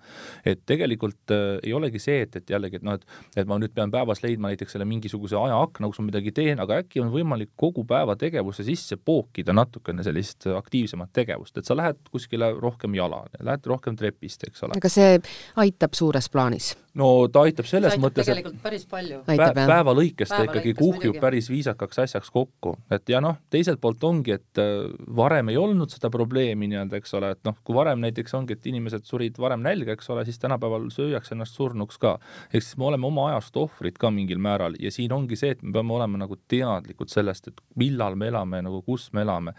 [0.48, 3.04] et tegelikult äh, ei olegi see, et, et jällegi, et noh, et,
[3.36, 6.80] et ma nüüd pean päevas leidma näiteks selle mingisuguse ajaakna, kus ma midagi teen, aga
[6.82, 12.00] äkki on võimalik kogu päeva tegevuse sisse pookida natukene sellist aktiivsemat tegevust, et sa lähed
[12.12, 14.80] kuskile rohkem jala, lähed rohkem trepist, eks ole.
[14.80, 15.16] aga see
[15.60, 16.72] aitab suures plaanis?
[16.98, 19.20] no ta aitab selles see aitab mõttes, tegelikult päris palju.
[19.28, 24.04] Päev, päeva lõikes ta ikkagi kuhjub päris viisakaks asjaks kokku, et ja noh, teiselt poolt
[24.04, 28.00] ongi, et äh, varem ei olnud seda probleemi nii-öelda, eks ole, et noh, kui varem
[28.04, 32.16] näiteks ongi, et inimesed surid varem nälga, eks ole, siis tänapäeval süüakse ennast surnuks ka.
[32.52, 35.62] ehk siis me oleme oma ajast ohvrid ka mingil määral ja siin ongi see, et
[35.62, 39.54] me peame olema nagu teadlikud sellest, et millal me elame, nagu kus me elame.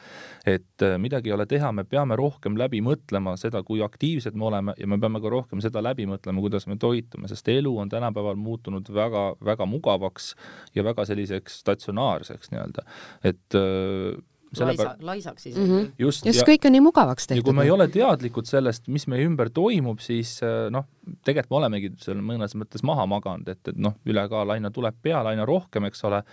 [0.45, 4.45] et äh, midagi ei ole teha, me peame rohkem läbi mõtlema seda, kui aktiivsed me
[4.51, 7.89] oleme ja me peame ka rohkem seda läbi mõtlema, kuidas me toitume, sest elu on
[7.89, 10.33] tänapäeval muutunud väga-väga mugavaks
[10.75, 11.05] ja väga
[11.39, 12.83] selliseks statsionaarseks nii-öelda,
[13.23, 14.17] et äh,
[14.59, 15.77] Laisa, laisaks isegi mm.
[15.77, 15.91] -hmm.
[15.99, 17.37] just, just kõik on nii mugavaks tehtud.
[17.37, 20.87] ja kui me ei ole teadlikud sellest, mis meie ümber toimub, siis äh, noh,
[21.23, 25.29] tegelikult me olemegi seal mõnes mõttes maha maganud, et, et noh, ülekaal aina tuleb peale,
[25.29, 26.23] aina rohkem, eks ole,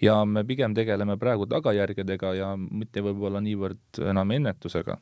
[0.00, 4.96] ja me pigem tegeleme praegu tagajärgedega ja mitte võib-olla niivõrd enam ennetusega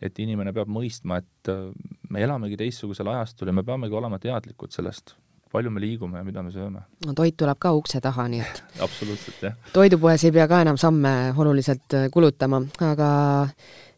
[0.00, 1.68] et inimene peab mõistma, et äh,
[2.08, 5.18] me elamegi teistsugusel ajastul ja me peamegi olema teadlikud sellest,
[5.56, 6.84] palju me liigume ja mida me sööme.
[7.06, 9.56] no toit tuleb ka ukse taha, nii et absoluutselt, jah.
[9.74, 13.10] toidupoes ei pea ka enam samme oluliselt äh, kulutama, aga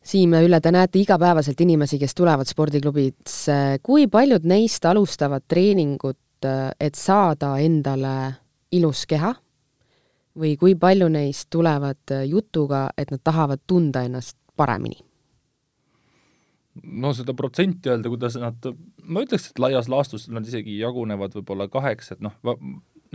[0.09, 6.47] Siim ja Ülle, te näete igapäevaselt inimesi, kes tulevad spordiklubisse, kui paljud neist alustavad treeningut,
[6.49, 8.15] äh, et saada endale
[8.73, 9.35] ilus keha
[10.39, 15.08] või kui palju neist tulevad jutuga, et nad tahavad tunda ennast paremini?
[16.83, 18.71] No seda protsenti öelda, kuidas nad,
[19.05, 22.37] ma ütleks, et laias laastus nad isegi jagunevad võib-olla kaheks, et noh,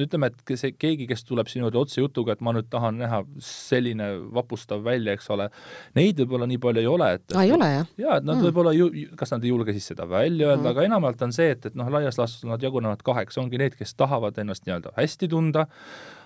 [0.01, 3.21] ütleme, et see keegi, kes tuleb sinu juurde otse jutuga, et ma nüüd tahan näha
[3.43, 5.49] selline vapustav välja, eks ole,
[5.97, 7.91] neid võib-olla nii palju ei ole, et, et ah, ei ole, jah?
[8.05, 8.47] jaa, et nad mm.
[8.47, 11.51] võib-olla ju, kas nad ei julge siis seda välja öelda mm., aga enamalt on see,
[11.53, 15.29] et, et noh, laias laastus nad jagunevad kaheks, ongi need, kes tahavad ennast nii-öelda hästi
[15.31, 15.67] tunda,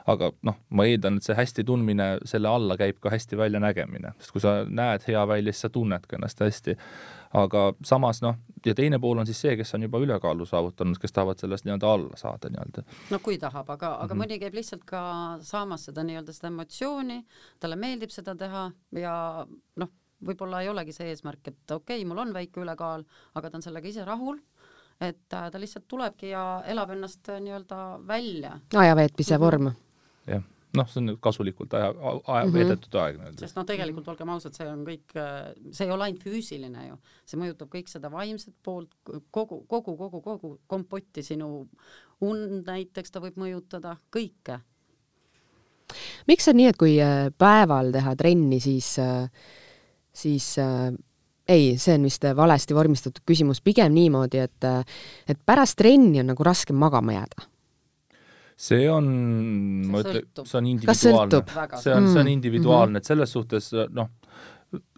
[0.08, 4.34] aga noh, ma eeldan, et see hästi tundmine, selle alla käib ka hästi väljanägemine, sest
[4.36, 6.78] kui sa näed hea välja, siis sa tunned ka ennast hästi.
[7.38, 11.12] aga samas noh, ja teine pool on siis see, kes on juba ülekaalu saavutanud, kes
[11.12, 12.84] tahavad sellest nii-öelda alla saada nii-öelda.
[13.12, 14.24] no kui tahab, aga, aga mm -hmm.
[14.24, 15.02] mõni käib lihtsalt ka
[15.42, 17.26] saamas seda nii-öelda seda emotsiooni,
[17.60, 19.90] talle meeldib seda teha ja noh,
[20.28, 23.04] võib-olla ei olegi see eesmärk, et okei okay,, mul on väike ülekaal,
[23.36, 24.40] aga ta on sellega ise rahul
[25.02, 28.60] et ta lihtsalt tulebki ja elab ennast nii-öelda välja.
[28.76, 29.87] ajaveetmise mm -hmm.
[30.28, 30.44] Jah,
[30.78, 32.54] noh, see on kasulikult aja, aja mm -hmm.
[32.54, 33.40] veedetud aeg nii-öelda.
[33.40, 35.16] sest noh, tegelikult olgem ausad, see on kõik,
[35.72, 38.94] see ei ole ainult füüsiline ju, see mõjutab kõik seda vaimset poolt,
[39.32, 41.68] kogu, kogu, kogu, kogu kompotti, sinu
[42.22, 44.60] und näiteks ta võib mõjutada, kõike.
[46.28, 49.30] miks on nii, et kui äh, päeval teha trenni, siis, äh,
[50.14, 50.92] siis äh,
[51.48, 54.66] ei, see on vist valesti vormistatud küsimus, pigem niimoodi, et,
[55.28, 57.48] et pärast trenni on nagu raskem magama jääda
[58.58, 59.08] see on,
[59.92, 61.42] ma ütlen, see on individuaalne,
[61.78, 62.32] see on, see on mm.
[62.32, 62.92] individuaalne.
[62.92, 62.98] Mm, -hmm.
[62.98, 64.10] et selles suhtes noh,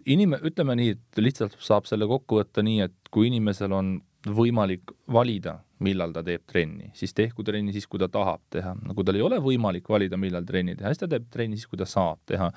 [0.08, 4.94] inim-, ütleme nii, et lihtsalt saab selle kokku võtta nii, et kui inimesel on võimalik
[5.12, 8.74] valida, millal ta teeb trenni, siis tehku trenni siis, kui ta tahab teha.
[8.84, 11.68] no kui tal ei ole võimalik valida, millal trenni teha, siis ta teeb trenni siis,
[11.70, 12.50] kui ta saab teha.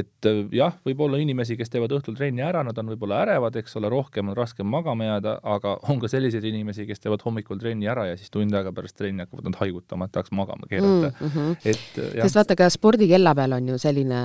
[0.00, 3.58] et äh, jah, võib olla inimesi, kes teevad õhtul trenni ära, nad on võib-olla ärevad,
[3.60, 7.60] eks ole, rohkem on raskem magama jääda, aga on ka selliseid inimesi, kes teevad hommikul
[7.60, 11.12] trenni ära ja siis tund aega pärast trenni hakkavad nad haigutama, et tahaks magama keerata
[11.12, 11.30] mm.
[11.30, 11.56] -hmm.
[11.64, 12.26] et jah.
[12.26, 14.20] sest vaata, ka spordikella peal on ju selline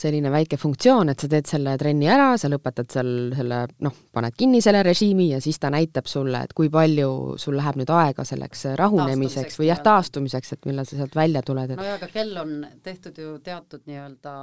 [0.00, 4.36] selline väike funktsioon, et sa teed selle trenni ära, sa lõpetad seal selle noh, paned
[4.38, 8.24] kinni selle režiimi ja siis ta näitab sulle, et kui palju sul läheb nüüd aega
[8.26, 12.10] selleks rahunemiseks või jah, taastumiseks, et millal sa sealt välja tuled, et no jaa, aga
[12.12, 14.36] kell on tehtud ju teatud nii-öelda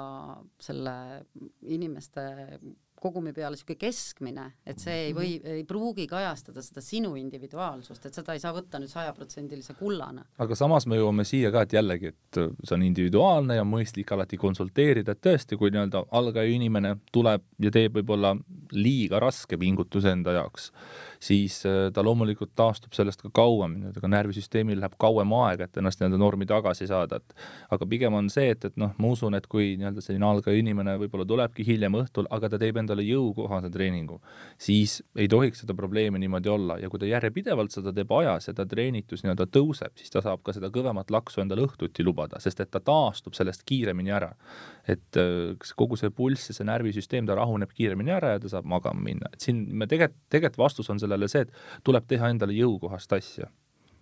[0.62, 0.98] selle
[1.65, 2.28] inimeste
[3.01, 8.17] kogumi peale niisugune keskmine, et see ei või, ei pruugi kajastada seda sinu individuaalsust, et
[8.17, 10.25] seda ei saa võtta nüüd sajaprotsendilise kullana.
[10.38, 14.39] aga samas me jõuame siia ka, et jällegi, et see on individuaalne ja mõistlik alati
[14.41, 18.36] konsulteerida, et tõesti, kui nii-öelda algaja inimene tuleb ja teeb võib-olla
[18.73, 20.71] liiga raske pingutuse enda jaoks,
[21.19, 25.80] siis äh, ta loomulikult taastub sellest ka kauem, nii-öelda ka närvisüsteemil läheb kauem aega, et
[25.80, 27.36] ennast nii-öelda normi tagasi saada, et
[27.73, 30.97] aga pigem on see, et, et noh, ma usun, et kui nii-öelda selline algaja inimene
[31.01, 34.19] võib-olla tulebki hiljem õhtul, aga ta teeb endale jõukohase treeningu,
[34.62, 38.56] siis ei tohiks seda probleemi niimoodi olla ja kui ta järjepidevalt seda teeb ajas ja
[38.58, 42.62] ta treenitus nii-öelda tõuseb, siis ta saab ka seda kõvemat laksu endale õhtuti lubada, sest
[42.63, 44.34] et ta taastub sellest kiiremini ära.
[44.88, 48.69] et äh, kogu see pulss ja see närvisüsteem, ta rahuneb kiiremini ära ja ta saab
[48.71, 52.54] magama minna, et siin me tegelikult, tegelikult vastus on sellele see, et tuleb teha endale
[52.58, 53.50] jõukohast asja.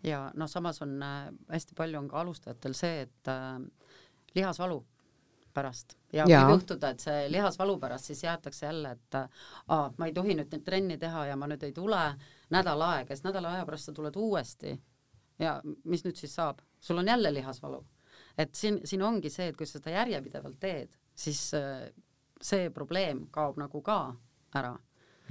[0.03, 3.61] ja noh, samas on äh, hästi palju on ka alustajatel see, et äh,
[4.35, 4.83] lihasvalu
[5.55, 10.09] pärast ja, ja võib juhtuda, et see lihasvalu pärast siis jäetakse jälle, et aa, ma
[10.09, 12.01] ei tohi nüüd nüüd trenni teha ja ma nüüd ei tule
[12.53, 14.75] nädal aega, siis nädala aja pärast sa tuled uuesti.
[15.39, 17.85] ja mis nüüd siis saab, sul on jälle lihasvalu.
[18.37, 21.87] et siin, siin ongi see, et kui sa seda järjepidevalt teed, siis äh,
[22.41, 24.15] see probleem kaob nagu ka
[24.55, 24.75] ära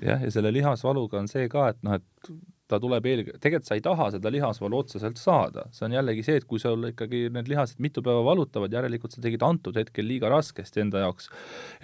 [0.02, 2.34] jah, ja selle lihasvaluga on see ka, et noh, et
[2.70, 6.38] ta tuleb eelkõige, tegelikult sa ei taha seda lihasvalu otseselt saada, see on jällegi see,
[6.40, 10.30] et kui sul ikkagi need lihased mitu päeva valutavad, järelikult sa tegid antud hetkel liiga
[10.32, 11.28] raskesti enda jaoks.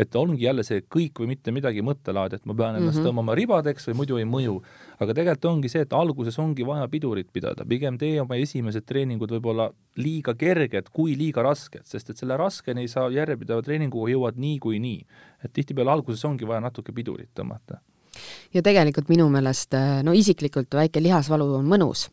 [0.01, 3.11] et ongi jälle see kõik või mitte midagi mõttelaad, et ma pean ennast mm -hmm.
[3.11, 4.57] tõmbama ribadeks või muidu ei mõju.
[5.01, 9.31] aga tegelikult ongi see, et alguses ongi vaja pidurit pidada, pigem tee oma esimesed treeningud
[9.31, 15.05] võib-olla liiga kerged kui liiga rasked, sest et selle raskeni sa järjepideva treeninguga jõuad niikuinii.
[15.45, 17.81] et tihtipeale alguses ongi vaja natuke pidurit tõmmata
[18.55, 22.09] ja tegelikult minu meelest äh, no isiklikult väike lihasvalu on mõnus.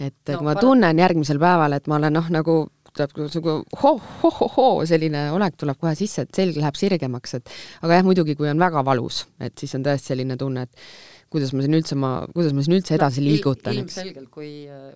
[0.00, 2.60] et no, kui ma tunnen järgmisel päeval, et ma olen noh, nagu
[2.96, 7.52] tuleb nagu ho-ho-ho-ho, selline olek tuleb kohe sisse, et selg läheb sirgemaks, et
[7.84, 11.54] aga jah, muidugi kui on väga valus, et siis on tõesti selline tunne, et kuidas
[11.54, 13.84] ma siin üldse, ma, kuidas ma siin üldse edasi no, liigutan, eks.
[14.00, 14.90] ilmselgelt, kui äh,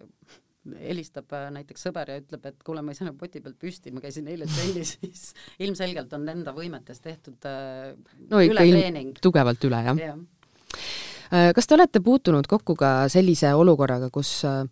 [0.88, 3.94] helistab äh, näiteks sõber ja ütleb, et kuule, ma ei saa enam poti pealt püsti,
[3.94, 5.26] ma käisin eile trennis, siis
[5.62, 9.14] ilmselgelt on enda võimetes tehtud no, ületreening.
[9.22, 10.16] tugevalt üle, jah ja
[11.30, 14.62] kas te olete puutunud kokku ka sellise olukorraga, kus äh,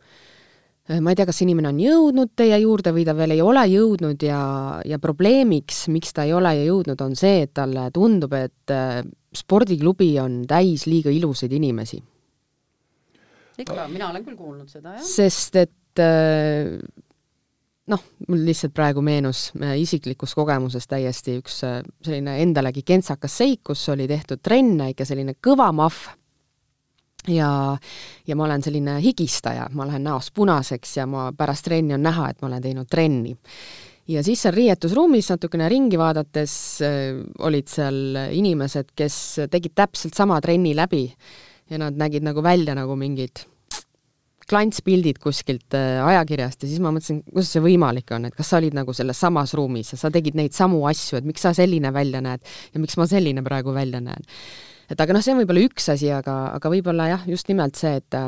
[1.01, 4.23] ma ei tea, kas inimene on jõudnud teie juurde või ta veel ei ole jõudnud
[4.27, 4.43] ja,
[4.89, 9.03] ja probleemiks, miks ta ei ole jõudnud, on see, et talle tundub, et äh,
[9.37, 12.03] spordiklubi on täis liiga ilusaid inimesi.
[13.63, 15.07] ikka, mina olen küll kuulnud seda, jah.
[15.07, 16.11] sest et
[17.91, 24.07] noh, mul lihtsalt praegu meenus isiklikust kogemusest täiesti üks selline endalegi kentsakas seik, kus oli
[24.11, 26.13] tehtud trenne, ikka selline kõva mahv
[27.29, 27.77] ja,
[28.27, 32.31] ja ma olen selline higistaja, ma lähen näost punaseks ja ma pärast trenni on näha,
[32.31, 33.37] et ma olen teinud trenni.
[34.09, 36.55] ja siis seal riietusruumis natukene ringi vaadates
[36.87, 39.17] äh, olid seal inimesed, kes
[39.51, 41.09] tegid täpselt sama trenni läbi
[41.71, 43.47] ja nad nägid nagu välja nagu mingid
[44.53, 48.61] klantspildid kuskilt äh, ajakirjast ja siis ma mõtlesin, kuidas see võimalik on, et kas sa
[48.61, 51.93] olid nagu selles samas ruumis ja sa tegid neid samu asju, et miks sa selline
[51.95, 54.31] välja näed ja miks ma selline praegu välja näen.
[54.93, 57.97] Et aga noh, see on võib-olla üks asi, aga, aga võib-olla jah, just nimelt see,
[58.03, 58.19] et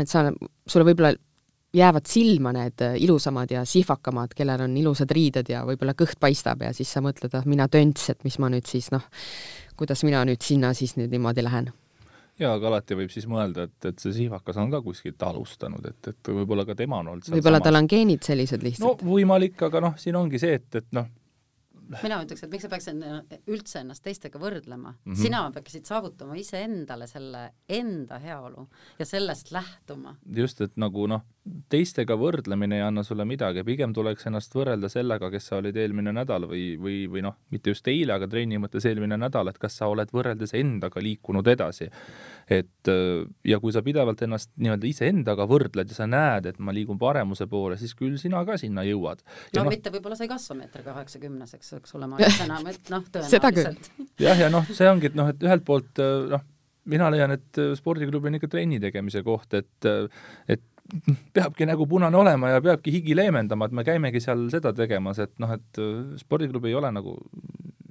[0.00, 0.26] et sa,
[0.68, 1.12] sulle võib-olla
[1.72, 6.72] jäävad silma need ilusamad ja sihvakamad, kellel on ilusad riided ja võib-olla kõht paistab ja
[6.76, 9.08] siis sa mõtled, ah mina tönts, et mis ma nüüd siis noh,
[9.80, 11.72] kuidas mina nüüd sinna siis nüüd niimoodi lähen
[12.40, 16.12] jaa, aga alati võib siis mõelda, et, et see sihvakas on ka kuskilt alustanud, et,
[16.12, 19.02] et võib-olla ka tema on olnud võib-olla tal on geenid sellised lihtsalt?
[19.04, 21.10] no võimalik, aga noh, siin ongi see, et, et noh,
[22.02, 22.88] mina ütleks, et miks sa peaks
[23.50, 25.20] üldse ennast teistega võrdlema mm, -hmm.
[25.22, 28.68] sina peaksid saavutama iseendale selle enda heaolu
[28.98, 30.16] ja sellest lähtuma.
[30.36, 31.24] just, et nagu noh,
[31.72, 36.12] teistega võrdlemine ei anna sulle midagi, pigem tuleks ennast võrrelda sellega, kes sa olid eelmine
[36.12, 39.76] nädal või, või, või noh, mitte just eile, aga trenni mõttes eelmine nädal, et kas
[39.76, 41.90] sa oled võrreldes endaga liikunud edasi
[42.50, 46.74] et äh, ja kui sa pidevalt ennast nii-öelda iseendaga võrdled ja sa näed, et ma
[46.74, 49.22] liigun paremuse poole, siis küll sina ka sinna jõuad.
[49.56, 52.92] no, no mitte võib-olla sa ei kasva meetri kaheksakümneseks, eks ole, ma ütlen enam, et
[52.92, 53.92] noh, tõenäoliselt.
[54.22, 56.44] jah, ja noh, see ongi, et noh, et ühelt poolt äh, noh,
[56.92, 59.90] mina leian, et äh, spordiklubi on ikka trenni tegemise koht, et,
[60.50, 60.68] et
[61.32, 65.32] peabki nägu punane olema ja peabki higi leevendama, et me käimegi seal seda tegemas, et
[65.40, 65.82] noh, et
[66.20, 67.14] spordiklubi ei ole nagu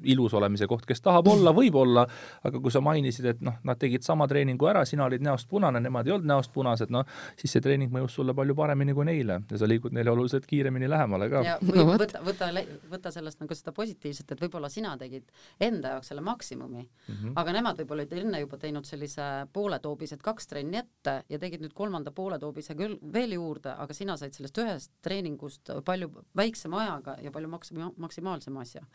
[0.03, 2.05] ilus olemise koht, kes tahab olla, võib olla,
[2.43, 5.81] aga kui sa mainisid, et noh, nad tegid sama treeningu ära, sina olid näost punane,
[5.83, 7.05] nemad ei olnud näost punased, noh,
[7.39, 10.89] siis see treening mõjus sulle palju paremini kui neile ja sa liigud neile oluliselt kiiremini
[10.89, 11.43] lähemale ka.
[11.67, 12.49] no, võta, võta,
[12.91, 15.27] võta sellest nagu seda positiivset, et võib-olla sina tegid
[15.61, 17.33] enda jaoks selle maksimumi mm, -hmm.
[17.41, 21.73] aga nemad võib-olla olid enne juba teinud sellise pooletoobised kaks trenni ette ja tegid nüüd
[21.77, 27.31] kolmanda pooletoobise küll veel juurde, aga sina said sellest ühest treeningust palju väiksema ajaga ja
[27.31, 28.85] palju maks-, maksimaalsema asja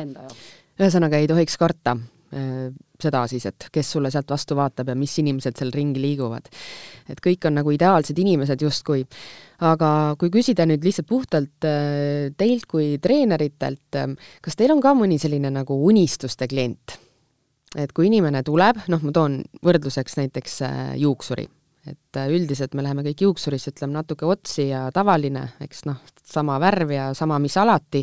[0.00, 0.50] enda jaoks.
[0.80, 5.14] ühesõnaga ei tohiks karta äh, seda siis, et kes sulle sealt vastu vaatab ja mis
[5.20, 6.48] inimesed seal ringi liiguvad.
[7.10, 9.04] et kõik on nagu ideaalsed inimesed justkui.
[9.60, 14.94] aga kui küsida nüüd lihtsalt puhtalt äh, teilt kui treeneritelt, äh, kas teil on ka
[14.98, 16.98] mõni selline nagu unistuste klient?
[17.76, 20.60] et kui inimene tuleb, noh, ma toon võrdluseks näiteks
[21.02, 21.48] juuksuri
[21.84, 26.94] et üldiselt me läheme kõik juuksurisse, ütleme natuke otsi ja tavaline, eks noh, sama värv
[26.94, 28.00] ja sama, mis alati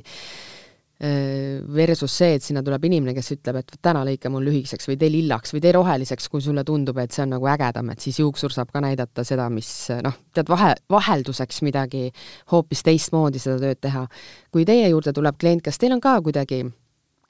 [1.02, 5.10] versus see, et sinna tuleb inimene, kes ütleb, et täna lõika mul lühikeseks või tee
[5.10, 8.54] lillaks või tee roheliseks, kui sulle tundub, et see on nagu ägedam, et siis juuksur
[8.54, 9.72] saab ka näidata seda, mis
[10.06, 12.12] noh, tead, vahe, vahelduseks midagi
[12.54, 14.06] hoopis teistmoodi seda tööd teha.
[14.54, 16.62] kui teie juurde tuleb klient, kas teil on ka kuidagi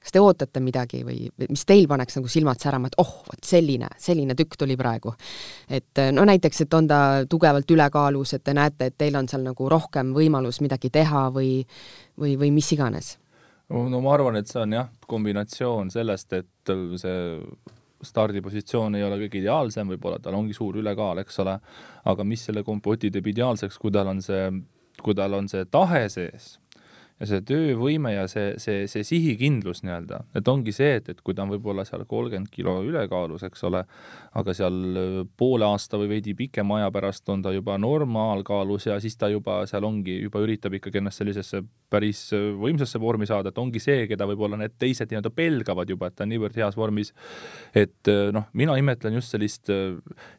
[0.02, 3.88] kas te ootate midagi või mis teil paneks nagu silmad särama, et oh, vot selline,
[4.02, 5.14] selline tükk tuli praegu.
[5.70, 7.00] et no näiteks, et on ta
[7.30, 11.62] tugevalt ülekaalus, et te näete, et teil on seal nagu rohkem võimalus midagi teha või,
[12.18, 13.16] või, või mis iganes
[13.72, 17.16] no ma arvan, et see on jah, kombinatsioon sellest, et see
[18.02, 21.56] stardipositsioon ei ole kõige ideaalsem, võib-olla tal ongi suur ülekaal, eks ole,
[22.10, 24.48] aga mis selle kompoti teeb ideaalseks, kui tal on see,
[25.02, 26.56] kui tal on see tahe sees
[27.22, 31.36] ja see töövõime ja see, see, see sihikindlus nii-öelda, et ongi see, et, et kui
[31.38, 33.84] ta on võib-olla seal kolmkümmend kilo ülekaalus, eks ole,
[34.38, 38.98] aga seal äh, poole aasta või veidi pikema aja pärast on ta juba normaalkaalus ja
[39.02, 41.62] siis ta juba seal ongi, juba üritab ikkagi ennast sellisesse
[41.92, 46.10] päris äh, võimsasse vormi saada, et ongi see, keda võib-olla need teised nii-öelda pelgavad juba,
[46.10, 47.14] et ta on niivõrd heas vormis.
[47.74, 49.70] et äh, noh, mina imetlen just sellist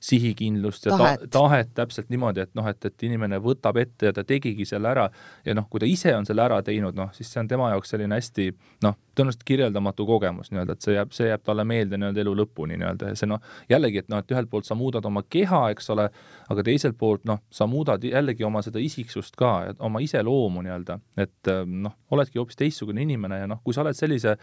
[0.03, 1.71] sihikindlust ja tahet, ta, tahet.
[1.77, 5.07] täpselt niimoodi, et noh, et, et inimene võtab ette ja ta tegigi selle ära.
[5.45, 7.69] Ja noh, kui ta ise on selle ära teinud, teinud, noh, siis see on tema
[7.71, 8.49] jaoks selline hästi
[8.85, 12.77] noh, tõenäoliselt kirjeldamatu kogemus nii-öelda, et see jääb, see jääb talle meelde nii-öelda elu lõpuni
[12.81, 15.91] nii-öelda ja see noh, jällegi, et noh, et ühelt poolt sa muudad oma keha, eks
[15.93, 16.07] ole,
[16.53, 19.53] aga teiselt poolt noh, sa muudad jällegi oma seda isiksust ka,
[19.85, 24.37] oma iseloomu nii-öelda, et noh, oledki hoopis teistsugune inimene ja noh, kui sa oled sellise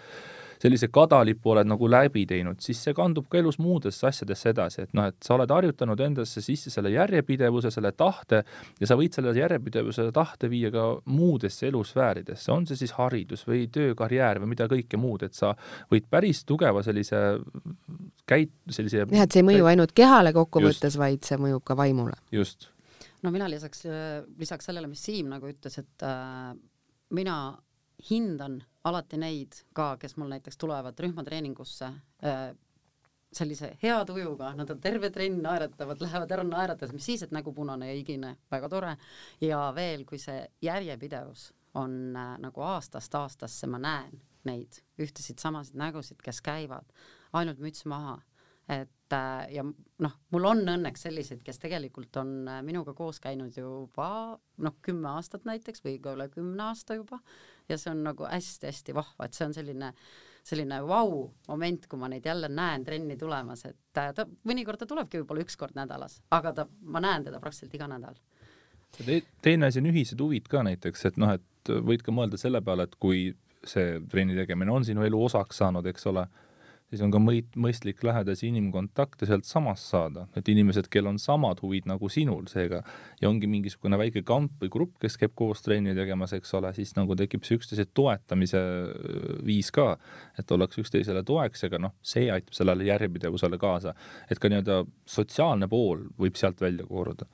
[0.61, 4.94] sellise kadalipu oled nagu läbi teinud, siis see kandub ka elus muudesse asjadesse edasi, et
[4.96, 8.42] noh, et sa oled harjutanud endasse sisse selle järjepidevuse, selle tahte
[8.80, 13.46] ja sa võid selle järjepidevuse ja tahte viia ka muudesse elusfääridesse, on see siis haridus
[13.48, 15.54] või töö, karjäär või mida kõike muud, et sa
[15.92, 17.22] võid päris tugeva sellise
[18.28, 22.18] käit-, sellise jah, et see ei mõju ainult kehale kokkuvõttes, vaid see mõjub ka vaimule.
[22.34, 22.68] just.
[23.24, 23.86] no mina lisaks,
[24.38, 26.52] lisaks sellele, mis Siim nagu ütles, et äh,
[27.16, 27.38] mina
[28.11, 31.91] hindan alati neid ka, kes mul näiteks tulevad rühmatreeningusse
[32.24, 32.51] äh,
[33.33, 37.53] sellise hea tujuga, nad on terve trenn, naeratavad, lähevad ära naeratades, mis siis, et nägu
[37.55, 38.97] punane ja higine, väga tore.
[39.41, 44.18] ja veel, kui see järjepidevus on äh, nagu aastast aastasse, ma näen
[44.49, 46.89] neid ühtesid samasid nägusid, kes käivad,
[47.37, 48.18] ainult müts maha
[48.70, 53.57] et äh, ja noh, mul on õnneks selliseid, kes tegelikult on äh, minuga koos käinud
[53.57, 54.11] juba
[54.62, 57.18] noh, kümme aastat näiteks või ka üle kümne aasta juba
[57.71, 59.93] ja see on nagu hästi-hästi vahva, et see on selline,
[60.47, 65.23] selline vau-moment, kui ma neid jälle näen trenni tulemas, et äh, ta mõnikord ta tulebki
[65.23, 68.18] võib-olla üks kord nädalas, aga ta, ma näen teda praktiliselt iga nädal
[68.97, 69.23] te.
[69.43, 72.89] teine asi on ühised huvid ka näiteks, et noh, et võid ka mõelda selle peale,
[72.89, 73.31] et kui
[73.66, 76.25] see trenni tegemine on sinu elu osaks saanud, eks ole
[76.91, 81.88] siis on ka mõit-, mõistlik lähedasi inimkontakte sealtsamast saada, et inimesed, kellel on samad huvid
[81.91, 82.82] nagu sinul, seega
[83.20, 86.95] ja ongi mingisugune väike kamp või grupp, kes käib koos trenni tegemas, eks ole, siis
[86.99, 88.62] nagu tekib see üksteise toetamise
[89.47, 89.93] viis ka,
[90.38, 93.95] et ollakse üksteisele toeks, ega noh, see aitab sellele järjepidevusele kaasa.
[94.30, 97.26] et ka nii-öelda sotsiaalne pool võib sealt välja kooruda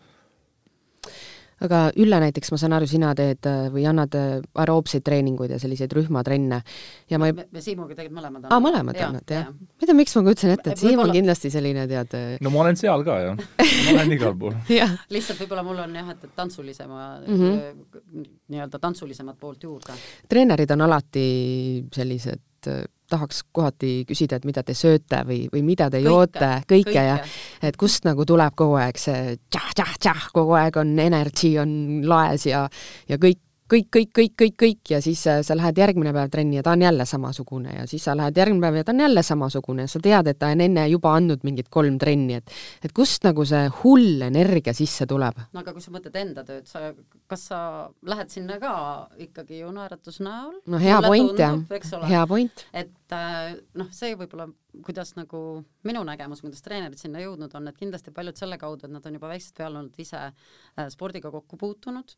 [1.65, 5.61] aga Ülle näiteks, ma saan aru, sina teed äh, või annad äh, aeroobseid treeninguid ja
[5.61, 6.61] selliseid rühmatrenne
[7.11, 8.53] ja ma ei me, me Siimuga tegelikult mõlemad anname.
[8.53, 9.53] aa, mõlemad annate, jah?
[9.55, 12.53] ma ei tea, miks ma kujutasin ette, et Siim on kindlasti selline, tead äh, no
[12.53, 13.41] ma olen seal ka, jah.
[13.41, 14.59] ma olen igal pool
[15.17, 18.27] lihtsalt võib-olla mul on jah, et, et tantsulisema mm -hmm.
[18.53, 19.97] nii-öelda tantsulisemat poolt juurde.
[20.29, 21.27] treenerid on alati
[21.93, 22.46] sellised
[23.11, 27.05] tahaks kohati küsida, et mida te sööte või, või mida te kõike, joote, kõike, kõike.
[27.07, 32.49] ja et kust nagu tuleb kogu aeg see tšah-tšah-tšah, kogu aeg on energy on laes
[32.51, 32.67] ja,
[33.07, 36.59] ja kõik kõik, kõik, kõik, kõik, kõik ja siis äh, sa lähed järgmine päev trenni
[36.59, 39.23] ja ta on jälle samasugune ja siis sa lähed järgmine päev ja ta on jälle
[39.27, 42.53] samasugune ja sa tead, et ta on enne juba andnud mingid kolm trenni, et
[42.87, 45.41] et kust nagu see hull energia sisse tuleb?
[45.53, 46.93] no aga kui sa mõtled enda tööd, sa,
[47.31, 47.61] kas sa
[48.07, 48.75] lähed sinna ka
[49.27, 50.61] ikkagi ju naeratus näol?
[50.67, 51.59] no hea point jah,
[52.07, 52.67] hea point.
[52.73, 54.49] et äh, noh, see võib-olla,
[54.87, 55.43] kuidas nagu
[55.89, 59.19] minu nägemus, kuidas treenerid sinna jõudnud on, et kindlasti paljud selle kaudu, et nad on
[59.19, 62.15] juba väiksest peale olnud ise äh, spordiga kokku puutunud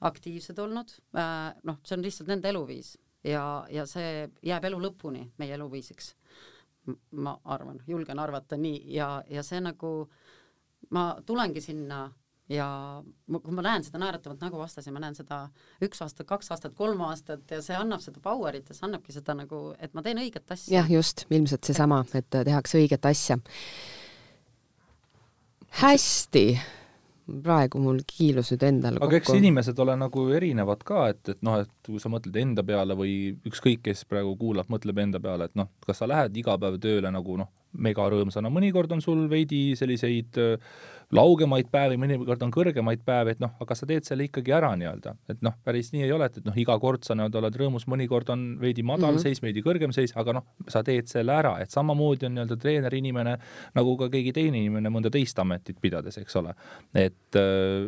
[0.00, 2.94] aktiivsed olnud, äh, noh, see on lihtsalt nende eluviis
[3.24, 6.14] ja, ja see jääb elu lõpuni meie eluviisiks.
[7.12, 10.08] ma arvan, julgen arvata nii ja, ja see nagu,
[10.90, 12.06] ma tulengi sinna
[12.50, 12.66] ja
[13.30, 15.42] kui ma näen seda naeratavat nägu vastas ja ma näen seda
[15.84, 19.36] üks aasta, kaks aastat, kolm aastat ja see annab seda power'it ja see annabki seda
[19.38, 20.80] nagu, et ma teen õiget asja.
[20.80, 23.38] jah, just, ilmselt seesama, et tehakse õiget asja.
[25.84, 26.46] hästi
[27.44, 29.18] praegu mul kiilus nüüd endale aga kokku.
[29.20, 32.96] eks inimesed ole nagu erinevad ka, et, et noh, et kui sa mõtled enda peale
[32.98, 33.14] või
[33.48, 37.12] ükskõik, kes praegu kuulab, mõtleb enda peale, et noh, kas sa lähed iga päev tööle
[37.14, 40.78] nagu noh, megarõõmsana, mõnikord on sul veidi selliseid äh,
[41.14, 45.14] laugemaid päevi, mõnikord on kõrgemaid päevi, et noh, aga sa teed selle ikkagi ära nii-öelda,
[45.32, 47.86] et noh, päris nii ei ole, et, et noh, iga kord sa nii-öelda oled rõõmus,
[47.90, 49.22] mõnikord on veidi madal mm -hmm.
[49.26, 52.94] seis, veidi kõrgem seis, aga noh, sa teed selle ära, et samamoodi on nii-öelda treener
[52.94, 53.36] inimene
[53.74, 56.54] nagu ka keegi teine inimene mõnda teist ametit pidades, eks ole.
[56.94, 57.36] et,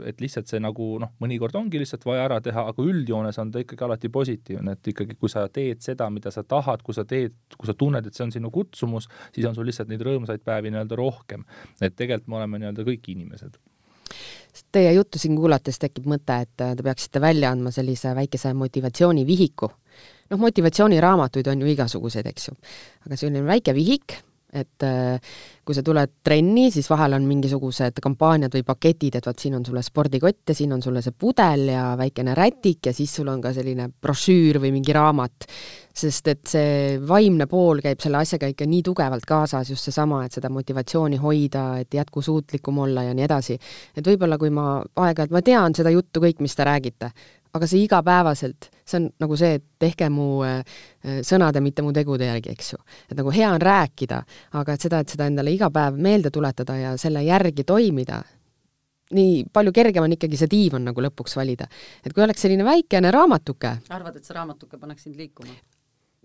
[0.06, 3.62] et lihtsalt see nagu noh, mõnikord ongi lihtsalt vaja ära teha, aga üldjoones on ta
[3.62, 7.38] ikkagi alati positiivne, et ikkagi, kui sa teed seda, mida sa tahad, kui sa teed,
[7.56, 10.70] kui sa tunned, et see on sinu kutsumus, siis on sul lihtsalt neid rõõmsaid päevi
[10.74, 11.44] nii-öelda rohkem.
[11.80, 13.60] et tegelikult me oleme nii-öelda kõik inimesed.
[14.72, 19.70] Teie juttu siin kuulates tekib mõte, et te peaksite välja andma sellise väikese motivatsioonivihiku.
[20.32, 22.54] noh, motivatsiooniraamatuid on ju igasuguseid, eks ju,
[23.06, 24.14] aga selline väike vihik,
[24.52, 25.32] et äh,
[25.64, 29.64] kui sa tuled trenni, siis vahel on mingisugused kampaaniad või paketid, et vot siin on
[29.64, 33.40] sulle spordikott ja siin on sulle see pudel ja väikene rätik ja siis sul on
[33.44, 35.48] ka selline brošüür või mingi raamat.
[35.94, 40.32] Sest et see vaimne pool käib selle asjaga ikka nii tugevalt kaasas, just seesama, et
[40.38, 43.58] seda motivatsiooni hoida, et jätkusuutlikum olla ja nii edasi.
[43.96, 47.12] et võib-olla kui ma aeg-ajalt, ma tean seda juttu kõik, mis te räägite,
[47.52, 50.62] aga see igapäevaselt, see on nagu see, et tehke mu äh,
[51.26, 52.78] sõnade, mitte mu tegude järgi, eks ju.
[53.10, 54.22] et nagu hea on rääkida,
[54.60, 58.22] aga et seda, et seda endale iga päev meelde tuletada ja selle järgi toimida,
[59.12, 61.68] nii palju kergem on ikkagi see diivan nagu lõpuks valida.
[62.04, 65.52] et kui oleks selline väikene raamatuke arvad, et see raamatuke paneks sind liikuma?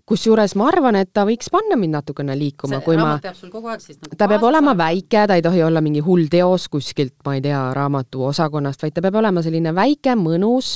[0.08, 3.66] Kusjuures ma arvan, et ta võiks panna mind natukene liikuma, kui ma peab sul kogu
[3.72, 4.82] aeg siis nagu ta peab olema saada.
[4.84, 9.00] väike, ta ei tohi olla mingi hull teos kuskilt, ma ei tea, raamatuosakonnast, vaid ta
[9.04, 10.68] peab olema selline väike, mõnus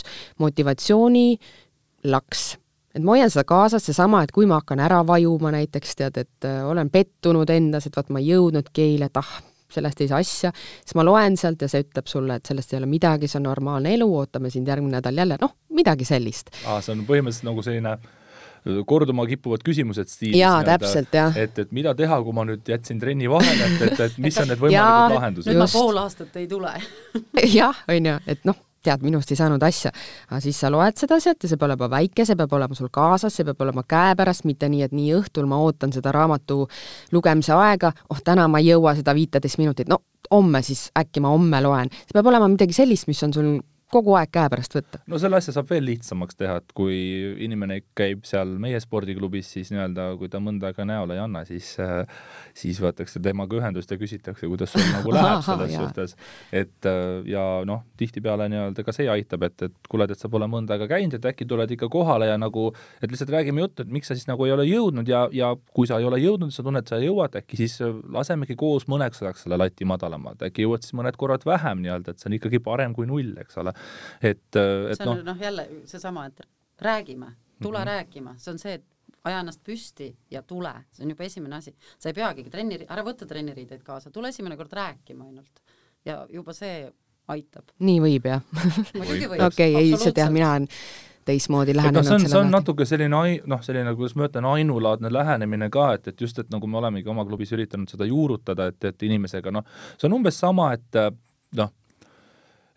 [0.43, 2.43] motivatsioonilaks
[2.93, 6.41] et ma hoian seda kaasas, seesama, et kui ma hakkan ära vajuma näiteks, tead, et
[6.49, 9.33] äh, olen pettunud endas, et vot ma ei jõudnudki eile, et ah,
[9.73, 10.51] sellest ei saa asja,
[10.85, 13.47] siis ma loen sealt ja see ütleb sulle, et sellest ei ole midagi, see on
[13.49, 16.53] normaalne elu, ootame sind järgmine nädal jälle, noh, midagi sellist.
[16.67, 17.93] aa, see on põhimõtteliselt nagu selline
[18.87, 20.39] korduma kippuvad küsimused stiilis.
[20.39, 21.37] jaa, täpselt, jah.
[21.39, 24.53] et, et mida teha, kui ma nüüd jätsin trenni vahele, et, et, et mis on
[24.53, 25.51] need võimalikud lahendused?
[25.51, 26.75] nüüd ma pool aastat ei tule
[27.59, 29.93] jah, on ju, et noh, tead, minust ei saanud asja.
[30.29, 32.91] aga siis sa loed seda sealt ja see peab olema väike, see peab olema sul
[32.95, 36.65] kaasas, see peab olema käepärast, mitte nii, et nii õhtul ma ootan seda raamatu
[37.15, 41.35] lugemise aega, oh täna ma ei jõua seda viiteist minutit, no homme siis äkki ma
[41.35, 41.91] homme loen.
[42.03, 43.53] see peab olema midagi sellist, mis on sul
[43.93, 45.01] kogu aeg käepärast võtta.
[45.11, 46.97] no selle asja saab veel lihtsamaks teha, et kui
[47.45, 51.75] inimene käib seal meie spordiklubis, siis nii-öelda kui ta mõnda aega näole ei anna, siis
[51.83, 52.03] äh,
[52.57, 56.17] siis võetakse temaga ühendust ja küsitakse, kuidas sul nagu läheb selles suhtes.
[56.53, 60.49] et äh, ja noh, tihtipeale nii-öelda ka see aitab, et, et kuule, et sa pole
[60.51, 62.71] mõnda aega käinud, et äkki tuled ikka kohale ja nagu,
[63.03, 65.91] et lihtsalt räägime juttu, et miks sa siis nagu ei ole jõudnud ja, ja kui
[65.91, 67.79] sa ei ole jõudnud, sa tunned, sa jõuad, äkki siis
[68.13, 72.23] lasemegi koos mõneks ajaks selle lati madalamalt, äkki jõuad siis mõned korrad vähem nii-öelda, et
[72.23, 73.75] see on ikkagi parem kui null, eks ole
[74.23, 75.25] et, et see on noh.
[75.33, 76.41] no, jälle seesama, et
[76.83, 77.87] räägime, tule mm -hmm.
[77.87, 78.85] rääkima, see on see, et
[79.25, 81.75] aja ennast püsti ja tule, see on juba esimene asi.
[81.99, 85.63] sa ei peagi trenni, ära võta trenniriideid kaasa, tule esimene kord rääkima ainult.
[86.05, 86.93] Ja juba see
[87.29, 87.71] aitab.
[87.79, 88.43] nii võib jah?
[89.49, 90.69] okei, ei lihtsalt jah, mina olen
[91.25, 94.49] teistmoodi lähenenud no, see on, see on natuke selline ai-, noh, selline, kuidas ma ütlen,
[94.57, 98.67] ainulaadne lähenemine ka, et, et just, et nagu me olemegi oma klubis üritanud seda juurutada,
[98.73, 100.99] et, et inimesega noh, see on umbes sama, et
[101.59, 101.71] noh,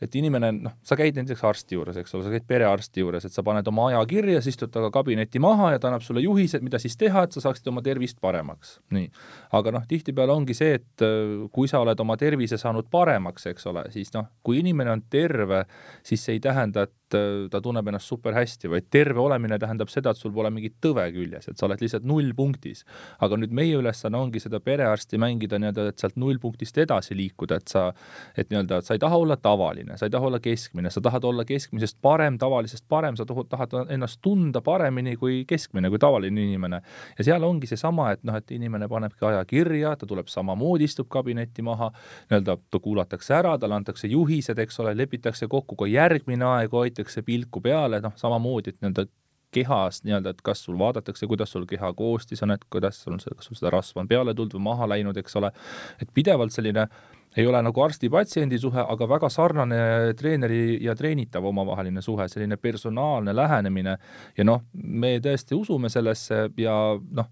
[0.04, 3.36] et inimene, noh, sa käid näiteks arsti juures, eks ole, sa käid perearsti juures, et
[3.36, 6.64] sa paned oma aja kirja, sa istud temaga kabinetti maha ja ta annab sulle juhised,
[6.66, 8.80] mida siis teha, et sa saaksid oma tervist paremaks.
[8.96, 9.08] nii.
[9.56, 13.72] aga noh, tihtipeale ongi see, et äh, kui sa oled oma tervise saanud paremaks, eks
[13.72, 15.64] ole, siis noh, kui inimene on terve,
[16.04, 19.92] siis see ei tähenda, et äh, ta tunneb ennast super hästi, vaid terve olemine tähendab
[19.94, 22.84] seda, et sul pole mingit tõve küljes, et sa oled lihtsalt nullpunktis.
[23.24, 27.72] aga nüüd meie ülesanne ongi seda perearsti mängida nii-öelda, et sealt nullpunktist edasi liikuda, et
[27.72, 27.88] sa,
[28.36, 31.02] et nii-öelda, et sa ei taha olla tavaline, tavaline, sa ei taha olla keskmine, sa
[31.02, 36.42] tahad olla keskmisest parem, tavalisest parem, sa tahad ennast tunda paremini kui keskmine, kui tavaline
[36.42, 36.82] inimene.
[37.18, 41.08] ja seal ongi seesama, et noh, et inimene panebki aja kirja, ta tuleb samamoodi, istub
[41.10, 41.92] kabinetti maha,
[42.30, 47.22] nii-öelda ta kuulatakse ära, talle antakse juhised, eks ole, lepitakse kokku ka järgmine aeg, hoitakse
[47.22, 49.08] pilku peale, noh, samamoodi, et nii-öelda
[49.56, 53.32] kehast nii-öelda, et kas sul vaadatakse, kuidas sul keha koostis on, et kuidas sul see,
[53.38, 55.54] kas sul seda rasva on peale tulnud või maha läinud, eks ole,
[56.02, 56.90] et pidevalt selline
[57.38, 59.80] ei ole nagu arsti-patsiendi suhe, aga väga sarnane
[60.18, 63.98] treeneri ja treenitava omavaheline suhe, selline personaalne lähenemine
[64.38, 66.76] ja noh, me tõesti usume sellesse ja
[67.20, 67.32] noh,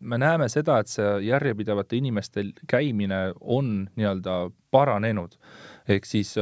[0.00, 5.36] me näeme seda, et see järjepidevate inimeste käimine on nii-öelda paranenud.
[5.88, 6.36] ehk siis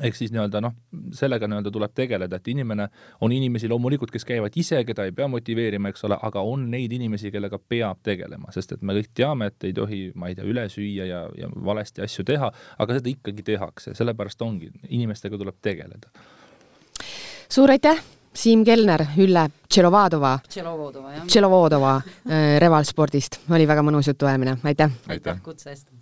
[0.00, 0.74] ehk siis nii-öelda noh,
[1.16, 2.88] sellega nii-öelda tuleb tegeleda, et inimene,
[3.20, 6.92] on inimesi loomulikult, kes käivad ise, keda ei pea motiveerima, eks ole, aga on neid
[6.96, 10.46] inimesi, kellega peab tegelema, sest et me kõik teame, et ei tohi, ma ei tea,
[10.48, 12.50] üle süüa ja, ja valesti asju teha,
[12.84, 16.12] aga seda ikkagi tehakse, sellepärast ongi, inimestega tuleb tegeleda.
[17.52, 18.00] suur aitäh,
[18.32, 24.96] Siim Kelner, Ülle Tšelovadova, Tšelovodova äh, Revalspordist, oli väga mõnus jutuajamine, aitäh!
[25.12, 26.01] aitäh kutse eest!